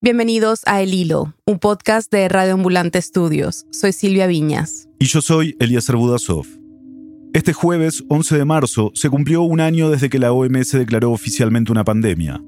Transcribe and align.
Bienvenidos 0.00 0.60
a 0.66 0.80
El 0.80 0.94
Hilo, 0.94 1.34
un 1.44 1.58
podcast 1.58 2.08
de 2.12 2.28
Radio 2.28 2.54
Ambulante 2.54 3.00
Estudios. 3.00 3.66
Soy 3.72 3.92
Silvia 3.92 4.28
Viñas. 4.28 4.88
Y 5.00 5.06
yo 5.06 5.20
soy 5.20 5.56
Eliezer 5.58 5.96
Budasov. 5.96 6.46
Este 7.32 7.52
jueves, 7.52 8.04
11 8.08 8.38
de 8.38 8.44
marzo, 8.44 8.92
se 8.94 9.10
cumplió 9.10 9.42
un 9.42 9.58
año 9.58 9.90
desde 9.90 10.08
que 10.08 10.20
la 10.20 10.30
OMS 10.30 10.70
declaró 10.70 11.10
oficialmente 11.10 11.72
una 11.72 11.82
pandemia. 11.82 12.40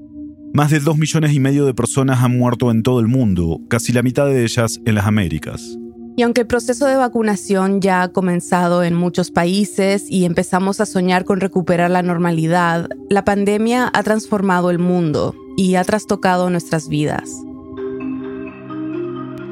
Más 0.55 0.71
de 0.71 0.79
dos 0.79 0.97
millones 0.97 1.33
y 1.33 1.41
medio 1.41 1.67
de 1.67 1.75
personas 1.75 2.23
han 2.23 2.39
muerto 2.39 2.71
en 2.71 2.85
todo 2.85 3.01
el 3.01 3.09
mundo, 3.09 3.59
casi 3.69 3.93
la 3.93 4.05
mitad 4.05 4.27
de 4.27 4.45
ellas 4.45 4.79
en 4.87 4.95
las 4.95 5.07
Américas. 5.07 5.77
Y 6.17 6.23
aunque 6.23 6.43
el 6.43 6.47
proceso 6.47 6.87
de 6.87 6.95
vacunación 6.95 7.81
ya 7.81 8.03
ha 8.03 8.13
comenzado 8.13 8.85
en 8.85 8.95
muchos 8.95 9.33
países 9.33 10.09
y 10.09 10.25
empezamos 10.25 10.81
a 10.81 10.87
soñar 10.87 11.25
con 11.25 11.41
recuperar 11.41 11.91
la 11.91 12.03
normalidad, 12.03 12.89
la 13.09 13.25
pandemia 13.25 13.91
ha 13.93 14.03
transformado 14.05 14.71
el 14.71 14.79
mundo 14.79 15.35
y 15.61 15.75
ha 15.75 15.85
trastocado 15.85 16.49
nuestras 16.49 16.89
vidas. 16.89 17.31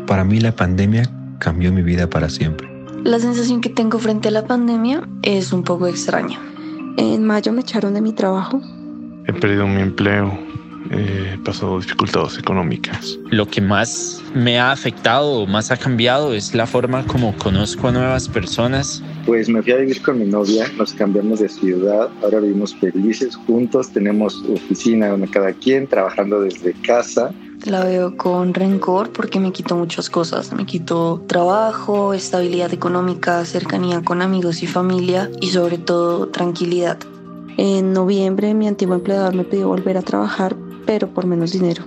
Para 0.07 0.25
mí 0.25 0.41
la 0.41 0.57
pandemia 0.57 1.03
cambió 1.39 1.71
mi 1.71 1.83
vida 1.83 2.09
para 2.09 2.31
siempre. 2.31 2.67
La 3.05 3.19
sensación 3.19 3.61
que 3.61 3.69
tengo 3.69 3.99
frente 3.99 4.29
a 4.29 4.31
la 4.31 4.47
pandemia 4.47 5.07
es 5.21 5.53
un 5.53 5.65
poco 5.65 5.87
extraña. 5.87 6.41
En 6.97 7.27
mayo 7.27 7.53
me 7.53 7.61
echaron 7.61 7.93
de 7.93 8.01
mi 8.01 8.15
trabajo. 8.15 8.59
He 9.27 9.35
perdido 9.35 9.67
mi 9.67 9.83
empleo 9.83 10.48
he 10.91 11.39
pasado 11.45 11.79
dificultades 11.81 12.39
económicas. 12.39 13.19
Lo 13.31 13.47
que 13.47 13.61
más 13.61 14.23
me 14.35 14.59
ha 14.59 14.73
afectado 14.73 15.31
o 15.41 15.47
más 15.47 15.71
ha 15.71 15.77
cambiado 15.77 16.35
es 16.35 16.55
la 16.55 16.67
forma 16.67 17.05
como 17.07 17.37
conozco 17.37 17.89
a 17.89 17.93
nuevas 17.93 18.29
personas. 18.29 19.03
Pues 19.27 19.49
me 19.49 19.63
fui 19.63 19.73
a 19.73 19.77
vivir 19.77 20.03
con 20.03 20.19
mi 20.19 20.27
novia, 20.27 20.67
nos 20.77 20.93
cambiamos 20.95 21.41
de 21.41 21.49
ciudad, 21.49 22.09
ahora 22.23 22.41
vivimos 22.41 22.75
felices 22.77 23.37
juntos, 23.37 23.91
tenemos 23.91 24.43
oficina 24.49 25.09
donde 25.09 25.29
cada 25.29 25.53
quien 25.53 25.87
trabajando 25.87 26.41
desde 26.41 26.73
casa. 26.73 27.33
La 27.65 27.85
veo 27.85 28.17
con 28.17 28.55
rencor 28.55 29.11
porque 29.11 29.41
me 29.41 29.53
quitó 29.53 29.77
muchas 29.77 30.09
cosas. 30.09 30.53
Me 30.53 30.65
quitó 30.65 31.25
trabajo, 31.27 32.15
estabilidad 32.15 32.73
económica, 32.73 33.45
cercanía 33.45 34.03
con 34.03 34.23
amigos 34.23 34.63
y 34.63 34.69
familia 34.69 35.29
y 35.41 35.49
sobre 35.49 35.77
todo 35.79 36.29
tranquilidad. 36.29 36.99
En 37.57 37.93
noviembre 37.93 38.55
mi 38.55 38.69
antiguo 38.69 38.95
empleador 38.95 39.35
me 39.35 39.43
pidió 39.43 39.67
volver 39.67 39.97
a 39.97 40.03
trabajar, 40.03 40.55
pero 40.89 41.13
por 41.13 41.27
menos 41.27 41.53
dinero. 41.53 41.85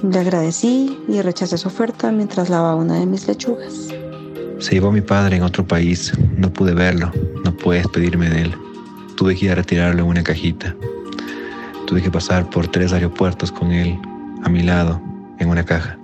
Le 0.00 0.16
agradecí 0.20 0.96
y 1.08 1.20
rechacé 1.22 1.58
su 1.58 1.66
oferta 1.66 2.12
mientras 2.12 2.48
lavaba 2.48 2.76
una 2.76 3.00
de 3.00 3.04
mis 3.04 3.26
lechugas. 3.26 3.88
Se 4.60 4.74
llevó 4.74 4.90
a 4.90 4.92
mi 4.92 5.00
padre 5.00 5.38
en 5.38 5.42
otro 5.42 5.66
país, 5.66 6.12
no 6.36 6.52
pude 6.52 6.72
verlo, 6.72 7.10
no 7.44 7.56
pude 7.56 7.78
despedirme 7.78 8.30
de 8.30 8.42
él. 8.42 8.54
Tuve 9.16 9.34
que 9.34 9.46
ir 9.46 9.50
a 9.50 9.54
retirarlo 9.56 10.02
en 10.02 10.08
una 10.08 10.22
cajita. 10.22 10.76
Tuve 11.88 12.00
que 12.00 12.08
pasar 12.08 12.48
por 12.48 12.68
tres 12.68 12.92
aeropuertos 12.92 13.50
con 13.50 13.72
él, 13.72 13.98
a 14.44 14.48
mi 14.48 14.62
lado, 14.62 15.02
en 15.40 15.48
una 15.48 15.64
caja. 15.64 15.98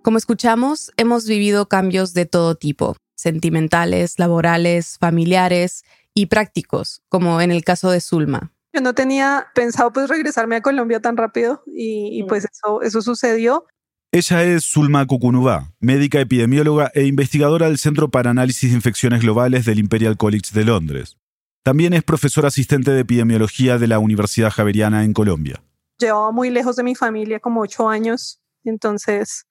Como 0.00 0.16
escuchamos, 0.16 0.92
hemos 0.96 1.26
vivido 1.26 1.68
cambios 1.68 2.14
de 2.14 2.24
todo 2.24 2.54
tipo, 2.54 2.96
sentimentales, 3.16 4.18
laborales, 4.18 4.96
familiares 4.98 5.84
y 6.14 6.26
prácticos, 6.26 7.02
como 7.10 7.42
en 7.42 7.50
el 7.50 7.64
caso 7.64 7.90
de 7.90 8.00
Zulma. 8.00 8.55
Yo 8.76 8.82
no 8.82 8.92
tenía 8.92 9.46
pensado 9.54 9.90
pues 9.90 10.10
regresarme 10.10 10.56
a 10.56 10.60
Colombia 10.60 11.00
tan 11.00 11.16
rápido 11.16 11.62
y, 11.66 12.22
pues 12.24 12.44
eso, 12.44 12.82
eso 12.82 13.00
sucedió. 13.00 13.64
Ella 14.12 14.44
es 14.44 14.64
Zulma 14.70 15.06
Kukunubá, 15.06 15.72
médica 15.80 16.20
epidemióloga 16.20 16.90
e 16.92 17.04
investigadora 17.06 17.68
del 17.68 17.78
Centro 17.78 18.10
para 18.10 18.32
Análisis 18.32 18.68
de 18.68 18.76
Infecciones 18.76 19.22
Globales 19.22 19.64
del 19.64 19.78
Imperial 19.78 20.18
College 20.18 20.50
de 20.52 20.66
Londres. 20.66 21.16
También 21.62 21.94
es 21.94 22.02
profesora 22.02 22.48
asistente 22.48 22.90
de 22.90 23.00
epidemiología 23.00 23.78
de 23.78 23.86
la 23.86 23.98
Universidad 23.98 24.50
Javeriana 24.50 25.04
en 25.04 25.14
Colombia. 25.14 25.62
Llevaba 25.98 26.30
muy 26.30 26.50
lejos 26.50 26.76
de 26.76 26.82
mi 26.82 26.94
familia, 26.94 27.40
como 27.40 27.62
ocho 27.62 27.88
años, 27.88 28.42
entonces 28.64 29.46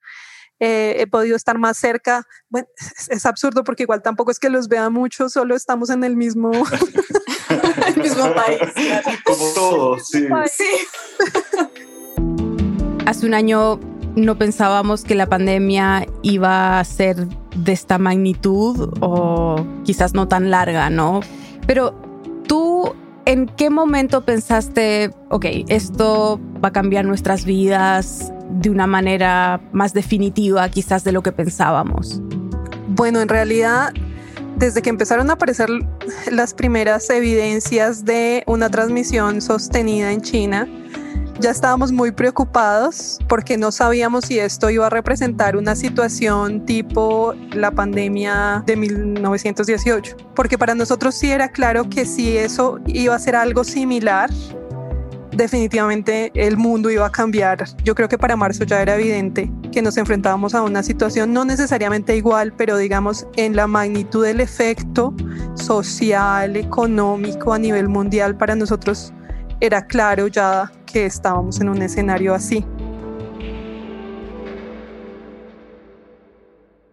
eh, 0.58 0.96
he 1.00 1.06
podido 1.06 1.36
estar 1.36 1.58
más 1.58 1.76
cerca. 1.76 2.26
Bueno, 2.48 2.66
es, 3.10 3.26
absurdo 3.26 3.64
porque 3.64 3.82
igual 3.82 4.02
tampoco 4.02 4.30
es 4.30 4.38
que 4.38 4.50
los 4.50 4.68
vea 4.68 4.88
mucho, 4.88 5.28
solo 5.28 5.54
estamos 5.54 5.90
en 5.90 6.04
el 6.04 6.16
mismo, 6.16 6.50
el 7.88 7.96
mismo 8.02 8.34
país. 8.34 8.58
Como 9.24 9.44
todos, 9.54 10.08
sí. 10.08 10.26
Hace 13.06 13.26
un 13.26 13.34
año 13.34 13.78
no 14.16 14.36
pensábamos 14.36 15.04
que 15.04 15.14
la 15.14 15.26
pandemia 15.26 16.06
iba 16.22 16.80
a 16.80 16.84
ser 16.84 17.28
de 17.54 17.72
esta 17.72 17.98
magnitud 17.98 18.94
o 19.00 19.64
quizás 19.84 20.14
no 20.14 20.26
tan 20.26 20.50
larga, 20.50 20.90
¿no? 20.90 21.20
Pero 21.66 21.94
tú, 22.48 22.94
¿en 23.26 23.46
qué 23.46 23.70
momento 23.70 24.24
pensaste, 24.24 25.12
ok, 25.30 25.44
esto 25.68 26.40
va 26.64 26.68
a 26.68 26.72
cambiar 26.72 27.04
nuestras 27.04 27.44
vidas? 27.44 28.32
de 28.50 28.70
una 28.70 28.86
manera 28.86 29.60
más 29.72 29.92
definitiva 29.92 30.68
quizás 30.68 31.04
de 31.04 31.12
lo 31.12 31.22
que 31.22 31.32
pensábamos? 31.32 32.20
Bueno, 32.88 33.20
en 33.20 33.28
realidad, 33.28 33.92
desde 34.56 34.82
que 34.82 34.90
empezaron 34.90 35.30
a 35.30 35.34
aparecer 35.34 35.68
las 36.30 36.54
primeras 36.54 37.08
evidencias 37.10 38.04
de 38.04 38.42
una 38.46 38.70
transmisión 38.70 39.40
sostenida 39.40 40.12
en 40.12 40.20
China, 40.22 40.66
ya 41.38 41.50
estábamos 41.50 41.92
muy 41.92 42.12
preocupados 42.12 43.18
porque 43.28 43.58
no 43.58 43.70
sabíamos 43.70 44.24
si 44.24 44.38
esto 44.38 44.70
iba 44.70 44.86
a 44.86 44.90
representar 44.90 45.56
una 45.56 45.76
situación 45.76 46.64
tipo 46.64 47.34
la 47.52 47.70
pandemia 47.70 48.62
de 48.66 48.76
1918. 48.76 50.16
Porque 50.34 50.56
para 50.56 50.74
nosotros 50.74 51.14
sí 51.14 51.30
era 51.30 51.50
claro 51.50 51.90
que 51.90 52.06
si 52.06 52.38
eso 52.38 52.80
iba 52.86 53.14
a 53.14 53.18
ser 53.18 53.36
algo 53.36 53.64
similar, 53.64 54.30
definitivamente 55.36 56.32
el 56.34 56.56
mundo 56.56 56.90
iba 56.90 57.06
a 57.06 57.12
cambiar. 57.12 57.64
Yo 57.84 57.94
creo 57.94 58.08
que 58.08 58.18
para 58.18 58.36
marzo 58.36 58.64
ya 58.64 58.80
era 58.82 58.94
evidente 58.96 59.50
que 59.72 59.82
nos 59.82 59.96
enfrentábamos 59.96 60.54
a 60.54 60.62
una 60.62 60.82
situación 60.82 61.32
no 61.32 61.44
necesariamente 61.44 62.16
igual, 62.16 62.52
pero 62.52 62.76
digamos 62.76 63.26
en 63.36 63.54
la 63.54 63.66
magnitud 63.66 64.24
del 64.24 64.40
efecto 64.40 65.14
social, 65.54 66.56
económico 66.56 67.52
a 67.52 67.58
nivel 67.58 67.88
mundial 67.88 68.36
para 68.36 68.54
nosotros 68.54 69.12
era 69.60 69.86
claro 69.86 70.26
ya 70.26 70.72
que 70.86 71.06
estábamos 71.06 71.60
en 71.60 71.68
un 71.68 71.82
escenario 71.82 72.34
así. 72.34 72.64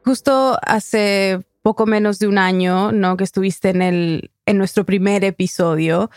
Justo 0.05 0.57
hace 0.61 1.39
poco 1.61 1.85
menos 1.85 2.19
de 2.19 2.27
un 2.27 2.37
año, 2.37 2.91
¿no? 2.91 3.15
Que 3.15 3.23
estuviste 3.23 3.69
en 3.69 3.81
el 3.81 4.31
en 4.45 4.57
nuestro 4.57 4.85
primer 4.85 5.23
episodio, 5.23 6.09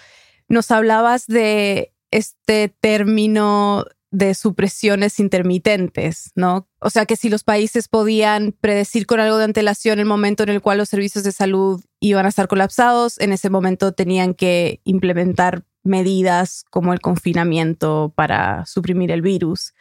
nos 0.49 0.71
hablabas 0.71 1.27
de 1.27 1.93
este 2.11 2.69
término 2.69 3.85
de 4.11 4.35
supresiones 4.35 5.21
intermitentes, 5.21 6.31
¿no? 6.35 6.69
O 6.81 6.91
sea 6.91 7.07
que 7.07 7.17
si 7.17 7.29
los 7.29 7.45
países 7.45 7.89
podían 7.89 8.53
predecir 8.53 9.05
con 9.07 9.21
algo 9.21 9.37
de 9.37 9.45
antelación 9.45 9.99
el 9.99 10.07
momento 10.07 10.43
en 10.43 10.49
el 10.49 10.63
cual 10.63 10.79
los 10.79 10.89
servicios 10.89 11.25
de 11.25 11.33
salud 11.33 11.85
iban 12.01 12.25
a 12.25 12.29
estar 12.29 12.49
colapsados, 12.49 13.21
en 13.21 13.33
ese 13.33 13.51
momento 13.51 13.93
tenían 13.93 14.35
que 14.35 14.81
implementar 14.85 15.65
medidas 15.83 16.65
como 16.71 16.93
el 16.93 17.01
confinamiento 17.01 18.13
para 18.17 18.65
suprimir 18.67 19.11
el 19.11 19.23
virus. 19.23 19.75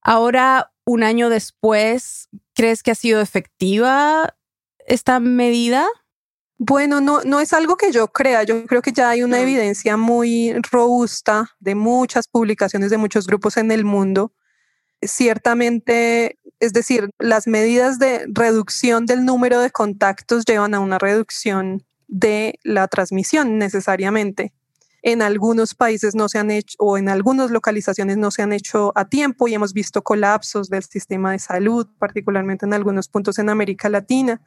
Ahora, 0.00 0.72
un 0.84 1.02
año 1.02 1.28
después, 1.28 2.28
¿crees 2.54 2.82
que 2.82 2.92
ha 2.92 2.94
sido 2.94 3.20
efectiva 3.20 4.36
esta 4.86 5.18
medida? 5.18 5.86
Bueno, 6.58 7.02
no, 7.02 7.20
no 7.22 7.40
es 7.40 7.52
algo 7.52 7.76
que 7.76 7.92
yo 7.92 8.08
crea, 8.08 8.42
yo 8.42 8.64
creo 8.64 8.80
que 8.80 8.92
ya 8.92 9.10
hay 9.10 9.22
una 9.22 9.40
evidencia 9.40 9.98
muy 9.98 10.54
robusta 10.70 11.50
de 11.60 11.74
muchas 11.74 12.28
publicaciones 12.28 12.90
de 12.90 12.96
muchos 12.96 13.26
grupos 13.26 13.58
en 13.58 13.70
el 13.70 13.84
mundo. 13.84 14.32
Ciertamente, 15.02 16.38
es 16.58 16.72
decir, 16.72 17.10
las 17.18 17.46
medidas 17.46 17.98
de 17.98 18.24
reducción 18.28 19.04
del 19.04 19.26
número 19.26 19.60
de 19.60 19.70
contactos 19.70 20.46
llevan 20.46 20.72
a 20.72 20.80
una 20.80 20.98
reducción 20.98 21.84
de 22.08 22.58
la 22.62 22.88
transmisión 22.88 23.58
necesariamente. 23.58 24.54
En 25.02 25.20
algunos 25.20 25.74
países 25.74 26.14
no 26.14 26.28
se 26.30 26.38
han 26.38 26.50
hecho 26.50 26.74
o 26.78 26.96
en 26.96 27.10
algunas 27.10 27.50
localizaciones 27.50 28.16
no 28.16 28.30
se 28.30 28.40
han 28.40 28.54
hecho 28.54 28.92
a 28.94 29.10
tiempo 29.10 29.46
y 29.46 29.54
hemos 29.54 29.74
visto 29.74 30.02
colapsos 30.02 30.70
del 30.70 30.84
sistema 30.84 31.32
de 31.32 31.38
salud, 31.38 31.86
particularmente 31.98 32.64
en 32.64 32.72
algunos 32.72 33.08
puntos 33.08 33.38
en 33.38 33.50
América 33.50 33.90
Latina 33.90 34.40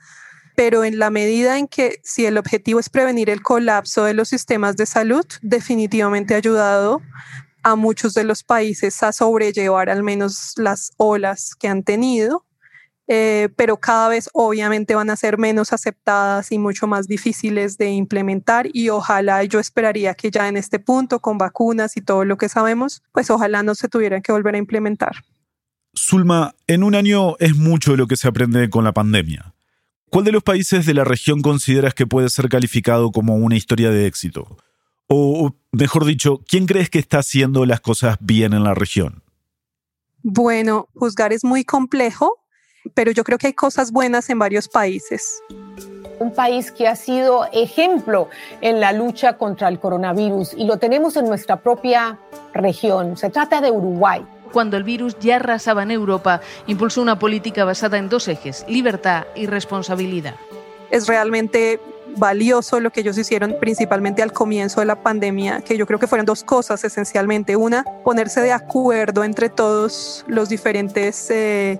pero 0.59 0.83
en 0.83 0.99
la 0.99 1.09
medida 1.09 1.57
en 1.57 1.69
que 1.69 2.01
si 2.03 2.25
el 2.25 2.37
objetivo 2.37 2.81
es 2.81 2.89
prevenir 2.89 3.29
el 3.29 3.41
colapso 3.41 4.03
de 4.03 4.13
los 4.13 4.27
sistemas 4.27 4.75
de 4.75 4.85
salud, 4.85 5.25
definitivamente 5.41 6.33
ha 6.33 6.37
ayudado 6.37 7.01
a 7.63 7.77
muchos 7.77 8.13
de 8.13 8.25
los 8.25 8.43
países 8.43 9.01
a 9.01 9.13
sobrellevar 9.13 9.89
al 9.89 10.03
menos 10.03 10.55
las 10.57 10.91
olas 10.97 11.55
que 11.57 11.69
han 11.69 11.83
tenido, 11.83 12.45
eh, 13.07 13.47
pero 13.55 13.77
cada 13.77 14.09
vez 14.09 14.29
obviamente 14.33 14.95
van 14.95 15.09
a 15.09 15.15
ser 15.15 15.37
menos 15.37 15.71
aceptadas 15.71 16.51
y 16.51 16.57
mucho 16.57 16.87
más 16.87 17.07
difíciles 17.07 17.77
de 17.77 17.91
implementar 17.91 18.67
y 18.73 18.89
ojalá 18.89 19.41
yo 19.45 19.61
esperaría 19.61 20.13
que 20.13 20.29
ya 20.29 20.49
en 20.49 20.57
este 20.57 20.77
punto 20.77 21.21
con 21.21 21.37
vacunas 21.37 21.95
y 21.95 22.01
todo 22.01 22.25
lo 22.25 22.37
que 22.37 22.49
sabemos, 22.49 23.01
pues 23.13 23.29
ojalá 23.29 23.63
no 23.63 23.75
se 23.75 23.87
tuvieran 23.87 24.21
que 24.21 24.33
volver 24.33 24.55
a 24.55 24.57
implementar. 24.57 25.23
Zulma, 25.97 26.53
en 26.67 26.83
un 26.83 26.95
año 26.95 27.37
es 27.37 27.55
mucho 27.55 27.95
lo 27.95 28.07
que 28.07 28.17
se 28.17 28.27
aprende 28.27 28.69
con 28.69 28.83
la 28.83 28.91
pandemia. 28.91 29.53
¿Cuál 30.09 30.25
de 30.25 30.31
los 30.31 30.41
países 30.41 30.87
de 30.87 30.95
la 30.95 31.03
región 31.03 31.41
consideras 31.41 31.93
que 31.93 32.07
puede 32.07 32.29
ser 32.29 32.49
calificado 32.49 33.11
como 33.11 33.35
una 33.35 33.55
historia 33.55 33.91
de 33.91 34.07
éxito? 34.07 34.57
O, 35.07 35.55
mejor 35.71 36.05
dicho, 36.05 36.41
¿quién 36.47 36.65
crees 36.65 36.89
que 36.89 36.97
está 36.97 37.19
haciendo 37.19 37.65
las 37.65 37.79
cosas 37.79 38.17
bien 38.19 38.53
en 38.53 38.63
la 38.63 38.73
región? 38.73 39.21
Bueno, 40.23 40.87
juzgar 40.95 41.31
es 41.31 41.43
muy 41.43 41.63
complejo, 41.63 42.39
pero 42.95 43.11
yo 43.11 43.23
creo 43.23 43.37
que 43.37 43.47
hay 43.47 43.53
cosas 43.53 43.91
buenas 43.91 44.29
en 44.31 44.39
varios 44.39 44.67
países. 44.67 45.41
Un 46.19 46.33
país 46.33 46.71
que 46.71 46.87
ha 46.87 46.95
sido 46.95 47.45
ejemplo 47.53 48.29
en 48.61 48.79
la 48.79 48.91
lucha 48.91 49.37
contra 49.37 49.67
el 49.67 49.79
coronavirus 49.79 50.53
y 50.57 50.65
lo 50.65 50.77
tenemos 50.77 51.17
en 51.17 51.25
nuestra 51.25 51.61
propia 51.61 52.19
región. 52.53 53.15
Se 53.15 53.29
trata 53.29 53.61
de 53.61 53.69
Uruguay. 53.69 54.25
Cuando 54.51 54.77
el 54.77 54.83
virus 54.83 55.17
ya 55.19 55.37
arrasaba 55.37 55.83
en 55.83 55.91
Europa, 55.91 56.41
impulsó 56.67 57.01
una 57.01 57.19
política 57.19 57.65
basada 57.65 57.97
en 57.97 58.09
dos 58.09 58.27
ejes, 58.27 58.65
libertad 58.67 59.25
y 59.35 59.45
responsabilidad. 59.45 60.35
Es 60.91 61.07
realmente 61.07 61.79
valioso 62.17 62.79
lo 62.79 62.91
que 62.91 63.01
ellos 63.01 63.17
hicieron 63.17 63.55
principalmente 63.59 64.21
al 64.21 64.33
comienzo 64.33 64.79
de 64.79 64.85
la 64.85 65.01
pandemia, 65.01 65.61
que 65.61 65.77
yo 65.77 65.85
creo 65.85 65.99
que 65.99 66.07
fueron 66.07 66.25
dos 66.25 66.43
cosas 66.43 66.83
esencialmente. 66.83 67.55
Una, 67.55 67.83
ponerse 68.03 68.41
de 68.41 68.51
acuerdo 68.51 69.23
entre 69.23 69.49
todos 69.49 70.25
los 70.27 70.49
diferentes 70.49 71.29
eh, 71.29 71.79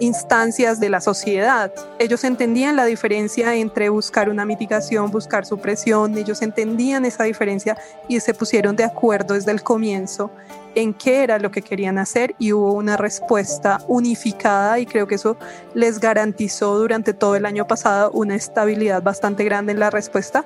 instancias 0.00 0.80
de 0.80 0.88
la 0.88 1.00
sociedad. 1.00 1.72
Ellos 1.98 2.24
entendían 2.24 2.76
la 2.76 2.84
diferencia 2.84 3.54
entre 3.54 3.88
buscar 3.88 4.28
una 4.28 4.44
mitigación, 4.44 5.10
buscar 5.10 5.46
supresión, 5.46 6.16
ellos 6.16 6.42
entendían 6.42 7.04
esa 7.04 7.24
diferencia 7.24 7.76
y 8.08 8.18
se 8.20 8.34
pusieron 8.34 8.76
de 8.76 8.84
acuerdo 8.84 9.34
desde 9.34 9.52
el 9.52 9.62
comienzo 9.62 10.30
en 10.74 10.94
qué 10.94 11.22
era 11.22 11.38
lo 11.38 11.50
que 11.50 11.62
querían 11.62 11.98
hacer 11.98 12.34
y 12.38 12.52
hubo 12.52 12.72
una 12.72 12.96
respuesta 12.96 13.80
unificada 13.88 14.78
y 14.78 14.86
creo 14.86 15.06
que 15.06 15.16
eso 15.16 15.36
les 15.74 16.00
garantizó 16.00 16.78
durante 16.78 17.12
todo 17.12 17.36
el 17.36 17.44
año 17.44 17.66
pasado 17.66 18.10
una 18.12 18.34
estabilidad 18.34 19.02
bastante 19.02 19.44
grande 19.44 19.72
en 19.72 19.80
la 19.80 19.90
respuesta. 19.90 20.44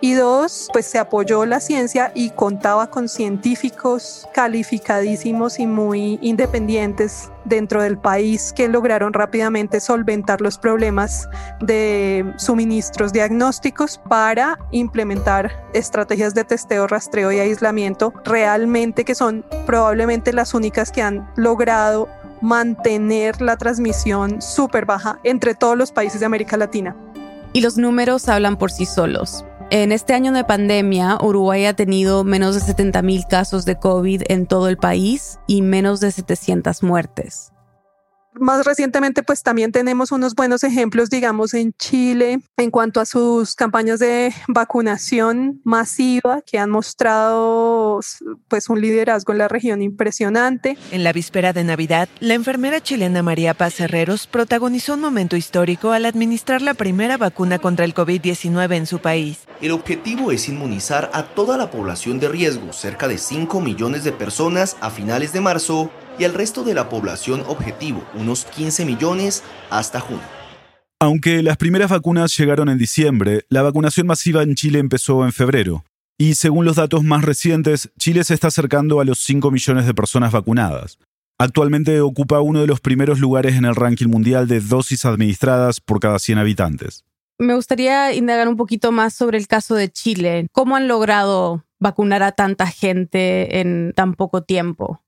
Y 0.00 0.12
dos, 0.14 0.68
pues 0.72 0.86
se 0.86 0.98
apoyó 0.98 1.44
la 1.46 1.60
ciencia 1.60 2.12
y 2.14 2.30
contaba 2.30 2.90
con 2.90 3.08
científicos 3.08 4.28
calificadísimos 4.32 5.58
y 5.58 5.66
muy 5.66 6.18
independientes 6.22 7.30
dentro 7.44 7.82
del 7.82 7.98
país 7.98 8.52
que 8.54 8.68
lograron 8.68 9.12
rápidamente 9.12 9.80
solventar 9.80 10.40
los 10.40 10.58
problemas 10.58 11.28
de 11.60 12.32
suministros 12.36 13.12
diagnósticos 13.12 14.00
para 14.08 14.58
implementar 14.70 15.52
estrategias 15.72 16.34
de 16.34 16.44
testeo, 16.44 16.86
rastreo 16.86 17.32
y 17.32 17.40
aislamiento 17.40 18.12
realmente 18.24 19.04
que 19.04 19.14
son 19.14 19.44
probablemente 19.66 20.32
las 20.32 20.54
únicas 20.54 20.90
que 20.90 21.02
han 21.02 21.28
logrado 21.36 22.08
mantener 22.40 23.40
la 23.40 23.56
transmisión 23.56 24.42
súper 24.42 24.84
baja 24.84 25.18
entre 25.24 25.54
todos 25.54 25.76
los 25.76 25.92
países 25.92 26.20
de 26.20 26.26
América 26.26 26.56
Latina. 26.56 26.94
Y 27.52 27.60
los 27.60 27.78
números 27.78 28.28
hablan 28.28 28.56
por 28.56 28.70
sí 28.70 28.84
solos. 28.84 29.44
En 29.70 29.92
este 29.92 30.12
año 30.12 30.32
de 30.32 30.44
pandemia, 30.44 31.18
Uruguay 31.20 31.64
ha 31.64 31.74
tenido 31.74 32.22
menos 32.22 32.54
de 32.54 32.60
70 32.60 33.02
mil 33.02 33.26
casos 33.26 33.64
de 33.64 33.76
COVID 33.76 34.22
en 34.28 34.46
todo 34.46 34.68
el 34.68 34.76
país 34.76 35.40
y 35.46 35.62
menos 35.62 36.00
de 36.00 36.12
700 36.12 36.82
muertes 36.82 37.53
más 38.38 38.64
recientemente, 38.64 39.22
pues 39.22 39.42
también 39.42 39.72
tenemos 39.72 40.12
unos 40.12 40.34
buenos 40.34 40.64
ejemplos, 40.64 41.10
digamos, 41.10 41.54
en 41.54 41.72
Chile 41.74 42.40
en 42.56 42.70
cuanto 42.70 43.00
a 43.00 43.06
sus 43.06 43.54
campañas 43.54 43.98
de 43.98 44.32
vacunación 44.48 45.60
masiva 45.64 46.40
que 46.42 46.58
han 46.58 46.70
mostrado 46.70 48.00
pues 48.48 48.68
un 48.68 48.80
liderazgo 48.80 49.32
en 49.32 49.38
la 49.38 49.48
región 49.48 49.82
impresionante. 49.82 50.76
En 50.90 51.04
la 51.04 51.12
víspera 51.12 51.52
de 51.52 51.64
Navidad, 51.64 52.08
la 52.20 52.34
enfermera 52.34 52.80
chilena 52.80 53.22
María 53.22 53.54
Paz 53.54 53.80
Herreros 53.80 54.26
protagonizó 54.26 54.94
un 54.94 55.00
momento 55.00 55.36
histórico 55.36 55.92
al 55.92 56.06
administrar 56.06 56.62
la 56.62 56.74
primera 56.74 57.16
vacuna 57.16 57.58
contra 57.58 57.84
el 57.84 57.94
COVID-19 57.94 58.76
en 58.76 58.86
su 58.86 58.98
país. 58.98 59.40
El 59.60 59.72
objetivo 59.72 60.30
es 60.32 60.48
inmunizar 60.48 61.10
a 61.14 61.34
toda 61.34 61.56
la 61.56 61.70
población 61.70 62.18
de 62.20 62.28
riesgo, 62.28 62.72
cerca 62.72 63.08
de 63.08 63.18
5 63.18 63.60
millones 63.60 64.04
de 64.04 64.12
personas 64.12 64.76
a 64.80 64.90
finales 64.90 65.32
de 65.32 65.40
marzo 65.40 65.90
y 66.18 66.24
al 66.24 66.34
resto 66.34 66.64
de 66.64 66.74
la 66.74 66.88
población 66.88 67.42
objetivo, 67.46 68.04
unos 68.14 68.44
15 68.44 68.84
millones, 68.84 69.42
hasta 69.70 70.00
junio. 70.00 70.22
Aunque 71.00 71.42
las 71.42 71.56
primeras 71.56 71.90
vacunas 71.90 72.36
llegaron 72.36 72.68
en 72.68 72.78
diciembre, 72.78 73.44
la 73.48 73.62
vacunación 73.62 74.06
masiva 74.06 74.42
en 74.42 74.54
Chile 74.54 74.78
empezó 74.78 75.24
en 75.24 75.32
febrero. 75.32 75.84
Y 76.16 76.34
según 76.34 76.64
los 76.64 76.76
datos 76.76 77.02
más 77.02 77.24
recientes, 77.24 77.90
Chile 77.98 78.22
se 78.24 78.34
está 78.34 78.48
acercando 78.48 79.00
a 79.00 79.04
los 79.04 79.18
5 79.18 79.50
millones 79.50 79.86
de 79.86 79.94
personas 79.94 80.32
vacunadas. 80.32 80.98
Actualmente 81.38 82.00
ocupa 82.00 82.40
uno 82.40 82.60
de 82.60 82.68
los 82.68 82.80
primeros 82.80 83.18
lugares 83.18 83.56
en 83.56 83.64
el 83.64 83.74
ranking 83.74 84.06
mundial 84.06 84.46
de 84.46 84.60
dosis 84.60 85.04
administradas 85.04 85.80
por 85.80 85.98
cada 85.98 86.20
100 86.20 86.38
habitantes. 86.38 87.04
Me 87.38 87.56
gustaría 87.56 88.14
indagar 88.14 88.46
un 88.46 88.56
poquito 88.56 88.92
más 88.92 89.12
sobre 89.12 89.38
el 89.38 89.48
caso 89.48 89.74
de 89.74 89.90
Chile. 89.90 90.46
¿Cómo 90.52 90.76
han 90.76 90.86
logrado 90.86 91.64
vacunar 91.80 92.22
a 92.22 92.32
tanta 92.32 92.68
gente 92.68 93.60
en 93.60 93.92
tan 93.94 94.14
poco 94.14 94.44
tiempo? 94.44 95.02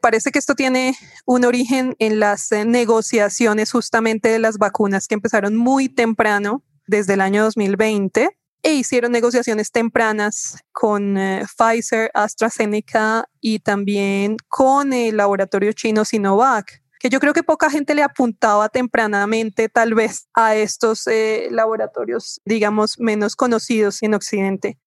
Parece 0.00 0.30
que 0.30 0.38
esto 0.38 0.54
tiene 0.54 0.96
un 1.26 1.44
origen 1.44 1.94
en 1.98 2.20
las 2.20 2.50
eh, 2.52 2.64
negociaciones 2.64 3.70
justamente 3.70 4.28
de 4.28 4.38
las 4.38 4.58
vacunas 4.58 5.06
que 5.06 5.14
empezaron 5.14 5.56
muy 5.56 5.88
temprano, 5.88 6.62
desde 6.86 7.14
el 7.14 7.20
año 7.20 7.44
2020, 7.44 8.30
e 8.62 8.72
hicieron 8.72 9.12
negociaciones 9.12 9.70
tempranas 9.70 10.58
con 10.72 11.16
eh, 11.16 11.44
Pfizer, 11.56 12.10
AstraZeneca 12.14 13.28
y 13.40 13.60
también 13.60 14.36
con 14.48 14.92
el 14.92 15.16
laboratorio 15.16 15.72
chino 15.72 16.04
Sinovac 16.04 16.80
que 17.00 17.08
yo 17.08 17.18
creo 17.18 17.32
que 17.32 17.42
poca 17.42 17.70
gente 17.70 17.94
le 17.94 18.02
apuntaba 18.02 18.68
tempranamente 18.68 19.70
tal 19.70 19.94
vez 19.94 20.28
a 20.34 20.54
estos 20.54 21.06
eh, 21.06 21.48
laboratorios, 21.50 22.42
digamos, 22.44 23.00
menos 23.00 23.36
conocidos 23.36 24.02
en 24.02 24.12
Occidente. 24.12 24.78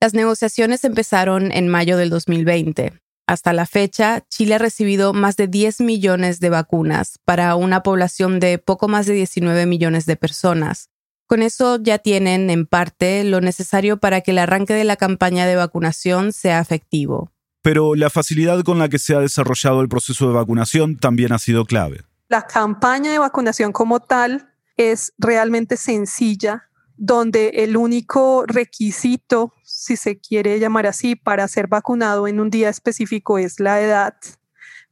Las 0.00 0.14
negociaciones 0.14 0.84
empezaron 0.84 1.52
en 1.52 1.68
mayo 1.68 1.98
del 1.98 2.08
2020. 2.08 2.94
Hasta 3.30 3.52
la 3.52 3.64
fecha, 3.64 4.24
Chile 4.28 4.56
ha 4.56 4.58
recibido 4.58 5.12
más 5.12 5.36
de 5.36 5.46
10 5.46 5.82
millones 5.82 6.40
de 6.40 6.50
vacunas 6.50 7.20
para 7.24 7.54
una 7.54 7.84
población 7.84 8.40
de 8.40 8.58
poco 8.58 8.88
más 8.88 9.06
de 9.06 9.12
19 9.12 9.66
millones 9.66 10.04
de 10.04 10.16
personas. 10.16 10.90
Con 11.28 11.40
eso 11.40 11.78
ya 11.80 11.98
tienen, 11.98 12.50
en 12.50 12.66
parte, 12.66 13.22
lo 13.22 13.40
necesario 13.40 13.98
para 13.98 14.22
que 14.22 14.32
el 14.32 14.38
arranque 14.38 14.74
de 14.74 14.82
la 14.82 14.96
campaña 14.96 15.46
de 15.46 15.54
vacunación 15.54 16.32
sea 16.32 16.58
efectivo. 16.58 17.30
Pero 17.62 17.94
la 17.94 18.10
facilidad 18.10 18.64
con 18.64 18.80
la 18.80 18.88
que 18.88 18.98
se 18.98 19.14
ha 19.14 19.20
desarrollado 19.20 19.80
el 19.80 19.88
proceso 19.88 20.26
de 20.26 20.34
vacunación 20.34 20.96
también 20.96 21.30
ha 21.30 21.38
sido 21.38 21.64
clave. 21.66 22.00
La 22.28 22.48
campaña 22.48 23.12
de 23.12 23.20
vacunación 23.20 23.70
como 23.70 24.00
tal 24.00 24.52
es 24.76 25.12
realmente 25.18 25.76
sencilla, 25.76 26.68
donde 26.96 27.50
el 27.62 27.76
único 27.76 28.44
requisito, 28.44 29.54
si 29.80 29.96
se 29.96 30.18
quiere 30.18 30.58
llamar 30.58 30.86
así, 30.86 31.16
para 31.16 31.48
ser 31.48 31.66
vacunado 31.66 32.28
en 32.28 32.38
un 32.38 32.50
día 32.50 32.68
específico 32.68 33.38
es 33.38 33.60
la 33.60 33.80
edad, 33.80 34.14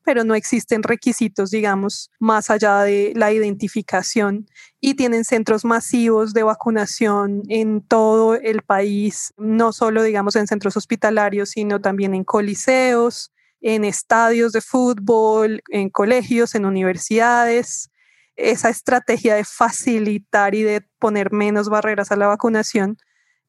pero 0.02 0.24
no 0.24 0.34
existen 0.34 0.82
requisitos, 0.82 1.50
digamos, 1.50 2.10
más 2.18 2.48
allá 2.48 2.80
de 2.80 3.12
la 3.14 3.30
identificación. 3.30 4.46
Y 4.80 4.94
tienen 4.94 5.26
centros 5.26 5.66
masivos 5.66 6.32
de 6.32 6.42
vacunación 6.42 7.42
en 7.50 7.82
todo 7.82 8.34
el 8.36 8.62
país, 8.62 9.34
no 9.36 9.74
solo, 9.74 10.02
digamos, 10.02 10.36
en 10.36 10.46
centros 10.46 10.74
hospitalarios, 10.78 11.50
sino 11.50 11.82
también 11.82 12.14
en 12.14 12.24
coliseos, 12.24 13.30
en 13.60 13.84
estadios 13.84 14.52
de 14.52 14.62
fútbol, 14.62 15.60
en 15.68 15.90
colegios, 15.90 16.54
en 16.54 16.64
universidades. 16.64 17.90
Esa 18.36 18.70
estrategia 18.70 19.34
de 19.34 19.44
facilitar 19.44 20.54
y 20.54 20.62
de 20.62 20.80
poner 20.98 21.30
menos 21.30 21.68
barreras 21.68 22.10
a 22.10 22.16
la 22.16 22.28
vacunación, 22.28 22.96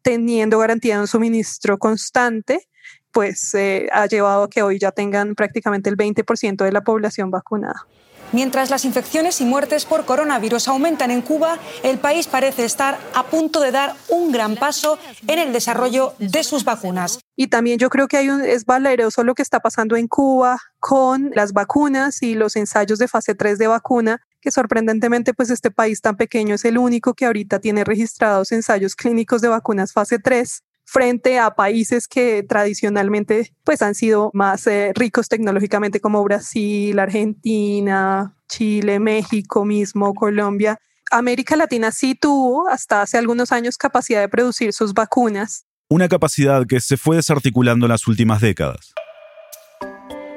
teniendo 0.01 0.59
garantía 0.59 0.95
de 0.95 1.01
un 1.01 1.07
suministro 1.07 1.77
constante, 1.77 2.67
pues 3.11 3.53
eh, 3.53 3.87
ha 3.91 4.05
llevado 4.05 4.43
a 4.43 4.49
que 4.49 4.61
hoy 4.61 4.79
ya 4.79 4.91
tengan 4.91 5.35
prácticamente 5.35 5.89
el 5.89 5.97
20% 5.97 6.63
de 6.63 6.71
la 6.71 6.81
población 6.81 7.31
vacunada. 7.31 7.85
Mientras 8.31 8.69
las 8.69 8.85
infecciones 8.85 9.41
y 9.41 9.45
muertes 9.45 9.85
por 9.85 10.05
coronavirus 10.05 10.67
aumentan 10.67 11.09
en 11.09 11.21
Cuba, 11.21 11.57
el 11.81 11.97
país 11.97 12.27
parece 12.27 12.63
estar 12.63 12.99
a 13.15 13.23
punto 13.23 13.59
de 13.59 13.71
dar 13.71 13.95
un 14.07 14.31
gran 14.31 14.55
paso 14.55 14.99
en 15.27 15.39
el 15.39 15.51
desarrollo 15.51 16.13
de 16.19 16.43
sus 16.43 16.63
vacunas. 16.63 17.19
Y 17.35 17.47
también 17.47 17.79
yo 17.79 17.89
creo 17.89 18.07
que 18.07 18.17
hay 18.17 18.29
un, 18.29 18.41
es 18.41 18.65
valeroso 18.65 19.23
lo 19.23 19.33
que 19.33 19.41
está 19.41 19.61
pasando 19.61 19.95
en 19.95 20.07
Cuba 20.07 20.59
con 20.77 21.31
las 21.33 21.53
vacunas 21.53 22.21
y 22.21 22.35
los 22.35 22.55
ensayos 22.55 22.99
de 22.99 23.07
fase 23.07 23.33
3 23.33 23.57
de 23.57 23.67
vacuna, 23.67 24.21
que 24.41 24.51
sorprendentemente 24.51 25.33
pues 25.33 25.49
este 25.49 25.71
país 25.71 26.01
tan 26.01 26.15
pequeño 26.17 26.55
es 26.55 26.65
el 26.65 26.77
único 26.77 27.13
que 27.13 27.25
ahorita 27.25 27.59
tiene 27.59 27.83
registrados 27.83 28.51
ensayos 28.51 28.95
clínicos 28.95 29.41
de 29.41 29.49
vacunas 29.49 29.93
fase 29.93 30.19
3 30.19 30.63
frente 30.89 31.37
a 31.37 31.51
países 31.51 32.07
que 32.07 32.43
tradicionalmente 32.43 33.53
pues 33.63 33.81
han 33.83 33.93
sido 33.93 34.31
más 34.33 34.65
eh, 34.65 34.91
ricos 34.95 35.29
tecnológicamente 35.29 35.99
como 35.99 36.23
Brasil, 36.23 36.97
Argentina, 36.97 38.35
Chile, 38.47 38.99
México 38.99 39.65
mismo, 39.65 40.15
Colombia. 40.15 40.79
América 41.11 41.55
Latina 41.55 41.91
sí 41.91 42.15
tuvo 42.15 42.67
hasta 42.69 43.03
hace 43.03 43.17
algunos 43.17 43.51
años 43.51 43.77
capacidad 43.77 44.21
de 44.21 44.29
producir 44.29 44.73
sus 44.73 44.93
vacunas. 44.93 45.65
Una 45.89 46.07
capacidad 46.07 46.65
que 46.65 46.79
se 46.79 46.97
fue 46.97 47.17
desarticulando 47.17 47.85
en 47.85 47.91
las 47.91 48.07
últimas 48.07 48.41
décadas. 48.41 48.93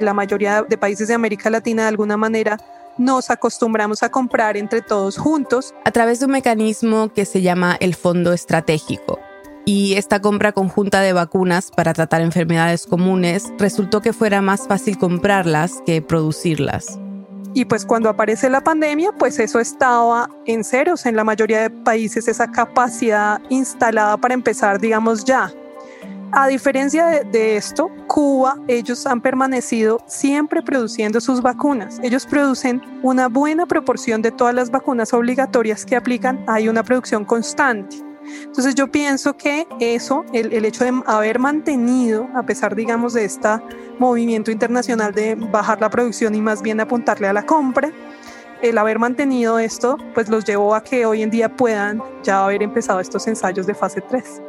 La 0.01 0.13
mayoría 0.13 0.63
de 0.63 0.77
países 0.77 1.09
de 1.09 1.15
América 1.15 1.49
Latina 1.49 1.83
de 1.83 1.89
alguna 1.89 2.17
manera 2.17 2.59
nos 2.99 3.31
acostumbramos 3.31 4.03
a 4.03 4.11
comprar 4.11 4.57
entre 4.57 4.83
todos 4.83 5.19
juntos. 5.19 5.75
A 5.85 5.91
través 5.91 6.21
de 6.21 6.27
un 6.27 6.33
mecanismo 6.33 7.13
que 7.13 7.25
se 7.25 7.43
llama 7.43 7.77
el 7.81 7.95
Fondo 7.95 8.33
Estratégico 8.33 9.19
y 9.65 9.95
esta 9.95 10.21
compra 10.21 10.53
conjunta 10.53 11.01
de 11.01 11.13
vacunas 11.13 11.71
para 11.71 11.93
tratar 11.93 12.21
enfermedades 12.21 12.87
comunes 12.87 13.53
resultó 13.59 14.01
que 14.01 14.13
fuera 14.13 14.43
más 14.43 14.67
fácil 14.67 14.99
comprarlas 14.99 15.83
que 15.87 16.03
producirlas. 16.03 16.99
Y 17.55 17.67
pues 17.67 17.85
cuando 17.85 18.09
aparece 18.09 18.49
la 18.49 18.65
pandemia, 18.65 19.13
pues 19.13 19.39
eso 19.39 19.61
estaba 19.61 20.29
en 20.47 20.65
ceros 20.65 21.05
en 21.05 21.17
la 21.17 21.25
mayoría 21.25 21.61
de 21.61 21.71
países, 21.71 22.27
esa 22.27 22.51
capacidad 22.51 23.41
instalada 23.51 24.17
para 24.17 24.33
empezar, 24.33 24.81
digamos, 24.81 25.25
ya. 25.25 25.53
A 26.35 26.49
diferencia 26.49 27.23
de, 27.25 27.57
esto, 27.57 27.91
Cuba, 28.07 28.57
ellos 28.67 29.07
han 29.07 29.21
permanecido 29.21 29.99
siempre 30.07 30.63
produciendo 30.63 31.21
sus 31.21 31.43
vacunas. 31.43 32.01
Ellos 32.03 32.25
producen 32.25 32.81
una 33.03 33.29
buena 33.29 33.67
proporción 33.67 34.23
de 34.23 34.31
todas 34.31 34.55
las 34.55 34.71
vacunas 34.71 35.13
obligatorias 35.13 35.85
que 35.85 35.95
aplican. 35.95 36.43
Hay 36.49 36.71
una 36.71 36.83
producción 36.85 37.27
constante. 37.27 37.97
Entonces 38.45 38.75
yo 38.75 38.91
pienso 38.91 39.37
que 39.37 39.67
eso, 39.79 40.25
el, 40.33 40.55
el 40.55 40.65
hecho 40.65 40.85
de 40.85 41.03
haber 41.05 41.39
mantenido, 41.39 42.27
a 42.35 42.47
pesar, 42.47 42.75
digamos, 42.75 43.13
de 43.13 43.27
este 43.27 43.51
movimiento 43.99 44.51
internacional 44.51 45.13
de 45.13 45.35
bajar 45.35 45.83
la 45.83 45.91
producción 45.91 46.35
y 46.35 46.41
más 46.41 46.63
bien 46.63 46.81
apuntarle 46.81 47.29
a 47.29 47.35
la 47.35 47.45
compra, 47.45 47.93
el 48.63 48.79
haber 48.79 48.99
mantenido 48.99 49.59
esto, 49.59 49.99
pues 50.15 50.31
los 50.31 50.47
llevó 50.47 50.75
a 50.75 50.83
que 50.83 51.05
hoy 51.05 51.21
en 51.21 51.29
día 51.29 51.55
puedan 51.55 52.03
ya 52.23 52.43
haber 52.43 52.63
empezado 52.63 53.01
estos 53.01 53.27
ensayos 53.27 53.67
de 53.67 53.75
fase 53.75 54.01
3. 54.01 54.43